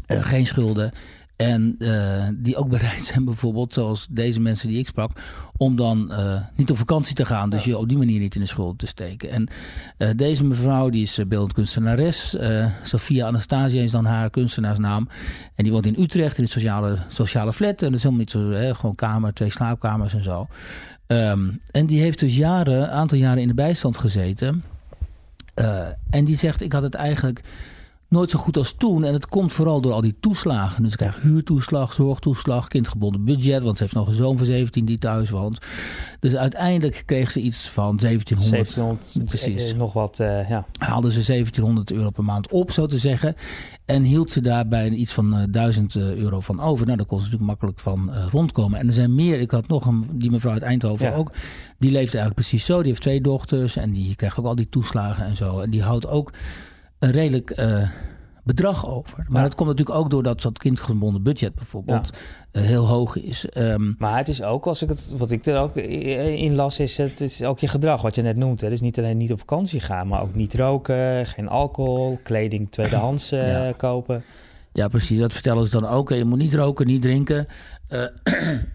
uh, 0.08 0.24
geen 0.24 0.46
schulden. 0.46 0.92
En 1.36 1.76
uh, 1.80 2.28
die 2.36 2.56
ook 2.56 2.70
bereid 2.78 3.04
zijn, 3.04 3.26
bijvoorbeeld, 3.26 3.74
zoals 3.74 4.08
deze 4.10 4.40
mensen 4.40 4.68
die 4.68 4.80
ik 4.80 4.88
sprak, 4.88 5.12
om 5.58 5.76
dan 5.76 6.12
niet 6.56 6.72
op 6.72 6.78
vakantie 6.78 7.16
te 7.16 7.26
gaan. 7.26 7.50
Dus 7.50 7.64
je 7.64 7.78
op 7.78 7.90
die 7.90 7.98
manier 7.98 8.20
niet 8.20 8.36
in 8.36 8.42
de 8.42 8.48
schuld 8.48 8.80
te 8.80 8.88
steken. 8.88 9.30
En 9.30 9.48
deze 10.18 10.44
mevrouw, 10.44 10.90
die 10.90 11.02
is 11.02 11.20
beeldend 11.28 11.54
kunstenares. 11.54 12.36
Sophia 12.84 13.28
Anastasia 13.28 13.82
is 13.82 13.92
dan 13.92 14.06
haar 14.06 14.30
kunstenaarsnaam. 14.30 15.10
En 15.56 15.64
die 15.64 15.72
woont 15.72 15.86
in 15.86 16.02
Utrecht 16.02 16.38
in 16.38 16.44
een 16.44 16.50
sociale, 16.50 16.98
sociale 17.08 17.54
flat. 17.54 17.82
En 17.82 17.88
dat 17.88 17.94
is 17.94 18.04
helemaal 18.04 18.20
niet 18.20 18.32
zo, 18.32 18.50
hè, 18.50 18.76
gewoon 18.76 18.96
kamer, 18.96 19.34
twee 19.34 19.52
slaapkamers 19.52 20.14
en 20.14 20.24
zo. 20.24 20.48
Um, 21.12 21.60
en 21.72 21.86
die 21.86 22.00
heeft 22.00 22.20
dus 22.20 22.38
jaren, 22.38 22.92
aantal 22.92 23.18
jaren 23.18 23.42
in 23.42 23.48
de 23.48 23.54
bijstand 23.54 23.98
gezeten. 23.98 24.64
Uh, 25.56 25.88
en 26.10 26.26
die 26.26 26.36
zegt, 26.36 26.62
ik 26.62 26.74
had 26.74 26.84
het 26.84 26.94
eigenlijk 26.94 27.42
nooit 28.12 28.30
zo 28.30 28.40
goed 28.40 28.58
als 28.58 28.74
toen. 28.78 29.04
En 29.04 29.14
het 29.14 29.28
komt 29.28 29.54
vooral 29.54 29.82
door 29.82 29.92
al 29.92 30.02
die 30.02 30.16
toeslagen. 30.20 30.84
Dus 30.84 30.92
ik 30.92 30.98
krijg 30.98 31.22
huurtoeslag, 31.22 31.94
zorgtoeslag, 31.94 32.68
kindgebonden 32.68 33.26
budget. 33.26 33.64
Want 33.64 33.78
ze 33.78 33.84
heeft 33.84 33.96
nog 33.96 34.08
een 34.08 34.14
zoon 34.14 34.38
van 34.38 34.46
17 34.46 34.86
die 34.86 34.98
thuis 34.98 35.30
woont. 35.30 35.60
Dus 36.20 36.36
uiteindelijk 36.36 37.04
kreeg 37.06 37.32
ze 37.32 37.40
iets 37.40 37.70
van 37.70 37.98
1700. 37.98 38.76
1700 38.76 39.26
precies. 39.26 39.72
Eh, 39.72 39.78
nog 39.78 39.94
wat, 39.94 40.20
uh, 40.20 40.50
ja. 40.50 40.66
Haalde 40.78 41.12
ze 41.12 41.24
1700 41.24 41.92
euro 41.92 42.10
per 42.10 42.24
maand 42.24 42.52
op, 42.52 42.72
zo 42.72 42.86
te 42.86 42.98
zeggen. 42.98 43.36
En 43.86 44.04
hield 44.04 44.32
ze 44.32 44.42
daarbij 44.42 44.90
iets 44.90 45.14
van 45.14 45.38
uh, 45.38 45.44
1000 45.50 45.96
euro 45.96 46.40
van 46.40 46.60
over. 46.60 46.86
Nou, 46.86 46.98
daar 46.98 47.08
kon 47.08 47.18
ze 47.18 47.24
natuurlijk 47.24 47.50
makkelijk 47.50 47.80
van 47.80 48.12
rondkomen. 48.32 48.80
En 48.80 48.88
er 48.88 48.94
zijn 48.94 49.16
meer. 49.16 49.40
Ik 49.40 49.52
had 49.52 49.68
nog 49.68 49.86
een, 49.86 50.06
die 50.12 50.32
mevrouw 50.32 50.54
uit 50.54 50.62
Eindhoven 50.62 51.06
ja. 51.06 51.16
ook. 51.16 51.32
Die 51.78 51.92
leeft 51.92 52.14
eigenlijk 52.14 52.36
precies 52.36 52.66
zo. 52.66 52.78
Die 52.78 52.88
heeft 52.88 53.02
twee 53.02 53.22
dochters. 53.22 53.76
En 53.76 53.92
die 53.92 54.16
krijgt 54.16 54.40
ook 54.40 54.46
al 54.46 54.56
die 54.56 54.70
toeslagen 54.70 55.26
en 55.26 55.36
zo. 55.36 55.60
En 55.60 55.70
die 55.70 55.84
houdt 55.84 56.08
ook 56.08 56.32
een 57.02 57.12
redelijk 57.12 57.60
uh, 57.60 57.90
bedrag 58.44 58.88
over. 58.88 59.26
Maar 59.28 59.42
ja. 59.42 59.48
dat 59.48 59.56
komt 59.56 59.70
natuurlijk 59.70 59.98
ook 59.98 60.10
doordat 60.10 60.42
dat 60.42 60.58
kindgebonden 60.58 61.24
budget 61.24 61.56
bijvoorbeeld 61.56 62.10
ja. 62.52 62.62
uh, 62.62 62.68
heel 62.68 62.88
hoog 62.88 63.16
is. 63.16 63.46
Um, 63.58 63.96
maar 63.98 64.18
het 64.18 64.28
is 64.28 64.44
ook, 64.44 64.66
als 64.66 64.82
ik 64.82 64.90
het, 64.90 65.14
wat 65.18 65.32
ik 65.32 65.46
er 65.46 65.60
ook 65.60 65.76
in 65.76 66.56
las, 66.56 66.80
is 66.80 66.98
het 66.98 67.22
is 67.22 67.44
ook 67.44 67.60
je 67.60 67.68
gedrag, 67.68 68.02
wat 68.02 68.16
je 68.16 68.22
net 68.22 68.36
noemt. 68.36 68.62
Hè. 68.62 68.70
Dus 68.70 68.82
niet 68.82 68.98
alleen 68.98 69.18
niet 69.18 69.32
op 69.32 69.40
vakantie 69.40 69.80
gaan, 69.80 70.08
maar 70.08 70.22
ook 70.22 70.36
niet 70.36 70.54
roken, 70.54 71.26
geen 71.26 71.48
alcohol, 71.48 72.20
kleding 72.24 72.72
tweedehands 72.72 73.30
ja. 73.30 73.72
kopen. 73.78 74.24
Ja, 74.74 74.88
precies. 74.88 75.20
Dat 75.20 75.34
vertellen 75.34 75.66
ze 75.66 75.80
dan 75.80 75.90
ook. 75.90 76.10
Je 76.10 76.26
moet 76.26 76.38
niet 76.38 76.54
roken, 76.54 76.88
niet 76.88 77.02
drinken. 77.02 77.48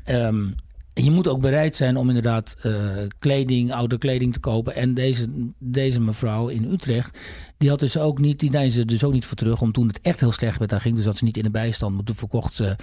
um, 0.04 0.54
En 0.96 1.04
je 1.04 1.10
moet 1.10 1.28
ook 1.28 1.40
bereid 1.40 1.76
zijn 1.76 1.96
om 1.96 2.08
inderdaad 2.08 2.56
uh, 2.62 2.74
kleding, 3.18 3.72
oude 3.72 3.98
kleding 3.98 4.32
te 4.32 4.40
kopen. 4.40 4.74
En 4.74 4.94
deze, 4.94 5.28
deze 5.58 6.00
mevrouw 6.00 6.48
in 6.48 6.64
Utrecht, 6.64 7.18
die 7.56 7.68
had 7.68 7.80
dus 7.80 7.98
ook 7.98 8.18
niet, 8.18 8.38
die 8.40 8.50
deed 8.50 8.88
dus 8.88 9.04
ook 9.04 9.12
niet 9.12 9.24
voor 9.24 9.36
terug. 9.36 9.60
Om 9.60 9.72
toen 9.72 9.86
het 9.86 10.00
echt 10.00 10.20
heel 10.20 10.32
slecht 10.32 10.58
met 10.58 10.70
haar 10.70 10.80
ging, 10.80 10.96
dus 10.96 11.04
dat 11.04 11.18
ze 11.18 11.24
niet 11.24 11.36
in 11.36 11.42
de 11.42 11.50
bijstand. 11.50 11.94
Maar 11.94 12.04
toen 12.04 12.14
verkocht 12.14 12.54
ze 12.54 12.76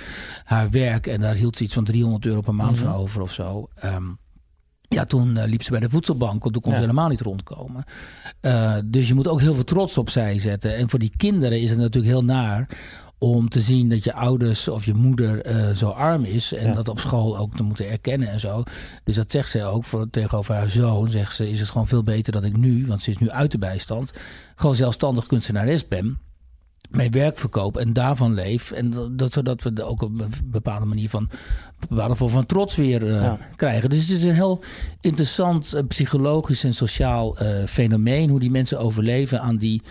haar 0.43 0.69
werk 0.69 1.07
en 1.07 1.19
daar 1.21 1.35
hield 1.35 1.57
ze 1.57 1.63
iets 1.63 1.73
van 1.73 1.83
300 1.83 2.25
euro 2.25 2.39
per 2.39 2.55
maand 2.55 2.71
mm 2.71 2.77
-hmm. 2.77 2.87
van 2.87 3.01
over 3.01 3.21
of 3.21 3.33
zo. 3.33 3.67
Um, 3.85 4.17
ja, 4.87 5.05
toen 5.05 5.35
uh, 5.37 5.43
liep 5.45 5.63
ze 5.63 5.71
bij 5.71 5.79
de 5.79 5.89
voedselbank, 5.89 6.41
want 6.41 6.53
toen 6.53 6.61
kon 6.61 6.73
ze 6.73 6.79
helemaal 6.79 7.09
niet 7.09 7.21
rondkomen. 7.21 7.83
Uh, 8.41 8.75
dus 8.85 9.07
je 9.07 9.13
moet 9.13 9.27
ook 9.27 9.41
heel 9.41 9.53
veel 9.53 9.63
trots 9.63 9.97
opzij 9.97 10.39
zetten. 10.39 10.75
En 10.75 10.89
voor 10.89 10.99
die 10.99 11.13
kinderen 11.17 11.61
is 11.61 11.69
het 11.69 11.79
natuurlijk 11.79 12.13
heel 12.13 12.23
naar 12.23 12.67
om 13.17 13.49
te 13.49 13.61
zien 13.61 13.89
dat 13.89 14.03
je 14.03 14.13
ouders 14.13 14.67
of 14.67 14.85
je 14.85 14.93
moeder 14.93 15.47
uh, 15.47 15.75
zo 15.75 15.89
arm 15.89 16.23
is. 16.23 16.53
En 16.53 16.67
ja. 16.67 16.73
dat 16.73 16.89
op 16.89 16.99
school 16.99 17.37
ook 17.37 17.55
te 17.55 17.63
moeten 17.63 17.89
erkennen 17.89 18.31
en 18.31 18.39
zo. 18.39 18.63
Dus 19.03 19.15
dat 19.15 19.31
zegt 19.31 19.49
ze 19.49 19.63
ook 19.63 19.85
voor, 19.85 20.09
tegenover 20.09 20.55
haar 20.55 20.69
zoon. 20.69 21.09
Zegt 21.09 21.35
ze, 21.35 21.49
is 21.49 21.59
het 21.59 21.69
gewoon 21.69 21.87
veel 21.87 22.03
beter 22.03 22.31
dat 22.31 22.43
ik 22.43 22.57
nu, 22.57 22.85
want 22.85 23.01
ze 23.01 23.09
is 23.09 23.17
nu 23.17 23.29
uit 23.29 23.51
de 23.51 23.57
bijstand... 23.57 24.11
gewoon 24.55 24.75
zelfstandig 24.75 25.25
kunstenares 25.25 25.87
ben 25.87 26.19
mijn 26.95 27.11
werk 27.11 27.39
verkoop 27.39 27.77
en 27.77 27.93
daarvan 27.93 28.33
leef. 28.33 28.71
En 28.71 28.89
dat, 28.89 29.17
dat 29.17 29.33
zodat 29.33 29.63
we 29.63 29.83
ook 29.83 30.01
op 30.01 30.19
een 30.19 30.31
bepaalde 30.45 30.85
manier 30.85 31.09
van 31.09 31.29
bepaalde 31.89 32.15
vorm 32.15 32.31
van 32.31 32.45
trots 32.45 32.75
weer 32.75 33.01
uh, 33.01 33.21
ja. 33.21 33.37
krijgen. 33.55 33.89
Dus 33.89 33.99
het 33.99 34.17
is 34.17 34.23
een 34.23 34.33
heel 34.33 34.63
interessant 35.01 35.73
uh, 35.75 35.81
psychologisch 35.87 36.63
en 36.63 36.73
sociaal 36.73 37.41
uh, 37.41 37.65
fenomeen 37.65 38.29
hoe 38.29 38.39
die 38.39 38.51
mensen 38.51 38.79
overleven 38.79 39.41
aan 39.41 39.57
die 39.57 39.81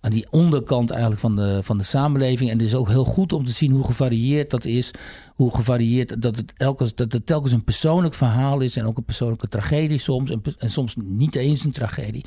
aan 0.00 0.10
die 0.10 0.26
onderkant 0.30 0.90
eigenlijk 0.90 1.20
van 1.20 1.36
de, 1.36 1.62
van 1.62 1.78
de 1.78 1.84
samenleving. 1.84 2.50
En 2.50 2.58
het 2.58 2.66
is 2.66 2.74
ook 2.74 2.88
heel 2.88 3.04
goed 3.04 3.32
om 3.32 3.44
te 3.44 3.52
zien 3.52 3.72
hoe 3.72 3.84
gevarieerd 3.84 4.50
dat 4.50 4.64
is. 4.64 4.90
Hoe 5.34 5.54
gevarieerd 5.54 6.22
dat 6.22 6.36
het, 6.36 6.52
elke, 6.56 6.92
dat 6.94 7.12
het 7.12 7.26
telkens 7.26 7.52
een 7.52 7.64
persoonlijk 7.64 8.14
verhaal 8.14 8.60
is. 8.60 8.76
En 8.76 8.86
ook 8.86 8.96
een 8.96 9.04
persoonlijke 9.04 9.48
tragedie 9.48 9.98
soms. 9.98 10.30
En, 10.58 10.70
soms 10.70 10.94
niet 10.96 11.34
eens 11.34 11.64
een 11.64 11.72
tragedie. 11.72 12.24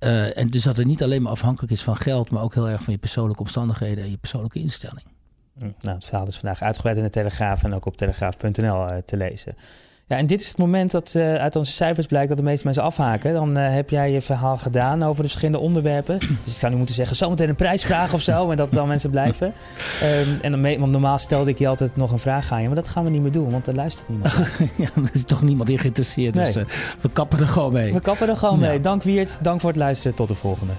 Uh, 0.00 0.36
en 0.36 0.48
dus 0.48 0.62
dat 0.62 0.76
het 0.76 0.86
niet 0.86 1.02
alleen 1.02 1.22
maar 1.22 1.32
afhankelijk 1.32 1.72
is 1.72 1.82
van 1.82 1.96
geld. 1.96 2.30
Maar 2.30 2.42
ook 2.42 2.54
heel 2.54 2.68
erg 2.68 2.82
van 2.82 2.92
je 2.92 2.98
persoonlijke 2.98 3.42
omstandigheden 3.42 4.04
en 4.04 4.10
je 4.10 4.16
persoonlijke 4.16 4.58
instelling. 4.58 5.06
Nou, 5.58 5.94
het 5.94 6.04
verhaal 6.04 6.26
is 6.26 6.36
vandaag 6.36 6.62
uitgebreid 6.62 6.96
in 6.96 7.02
de 7.02 7.10
Telegraaf 7.10 7.64
en 7.64 7.74
ook 7.74 7.86
op 7.86 7.96
telegraaf.nl 7.96 8.90
uh, 8.90 8.96
te 9.06 9.16
lezen. 9.16 9.56
Ja, 10.08 10.16
en 10.16 10.26
dit 10.26 10.40
is 10.40 10.48
het 10.48 10.58
moment 10.58 10.90
dat 10.90 11.14
uh, 11.16 11.34
uit 11.34 11.56
onze 11.56 11.72
cijfers 11.72 12.06
blijkt 12.06 12.28
dat 12.28 12.36
de 12.38 12.44
meeste 12.44 12.64
mensen 12.64 12.82
afhaken. 12.82 13.32
Dan 13.32 13.58
uh, 13.58 13.74
heb 13.74 13.90
jij 13.90 14.12
je 14.12 14.22
verhaal 14.22 14.56
gedaan 14.56 15.02
over 15.02 15.22
de 15.22 15.28
verschillende 15.28 15.58
onderwerpen. 15.58 16.18
Dus 16.18 16.54
ik 16.54 16.60
zou 16.60 16.72
nu 16.72 16.76
moeten 16.76 16.94
zeggen, 16.94 17.16
zometeen 17.16 17.48
een 17.48 17.56
prijs 17.56 17.84
vragen 17.84 18.14
of 18.14 18.20
zo. 18.20 18.50
En 18.50 18.56
dat 18.56 18.72
dan 18.72 18.88
mensen 18.88 19.10
blijven. 19.10 19.46
Um, 19.46 20.38
en 20.40 20.50
dan 20.50 20.60
mee, 20.60 20.78
want 20.78 20.92
normaal 20.92 21.18
stelde 21.18 21.50
ik 21.50 21.58
je 21.58 21.68
altijd 21.68 21.96
nog 21.96 22.12
een 22.12 22.18
vraag 22.18 22.52
aan 22.52 22.60
je. 22.60 22.66
Maar 22.66 22.76
dat 22.76 22.88
gaan 22.88 23.04
we 23.04 23.10
niet 23.10 23.22
meer 23.22 23.32
doen, 23.32 23.50
want 23.50 23.66
er 23.66 23.74
luistert 23.74 24.08
niemand. 24.08 24.34
ja, 24.76 24.88
er 24.94 25.10
is 25.12 25.24
toch 25.24 25.42
niemand 25.42 25.68
in 25.68 25.78
geïnteresseerd. 25.78 26.34
Nee. 26.34 26.52
Dus 26.52 26.62
uh, 26.62 26.68
we 27.00 27.10
kappen 27.10 27.38
er 27.38 27.46
gewoon 27.46 27.72
mee. 27.72 27.92
We 27.92 28.00
kappen 28.00 28.28
er 28.28 28.36
gewoon 28.36 28.58
ja. 28.58 28.68
mee. 28.68 28.80
Dank 28.80 29.02
Wiert, 29.02 29.38
dank 29.42 29.60
voor 29.60 29.70
het 29.70 29.78
luisteren. 29.78 30.16
Tot 30.16 30.28
de 30.28 30.34
volgende. 30.34 30.72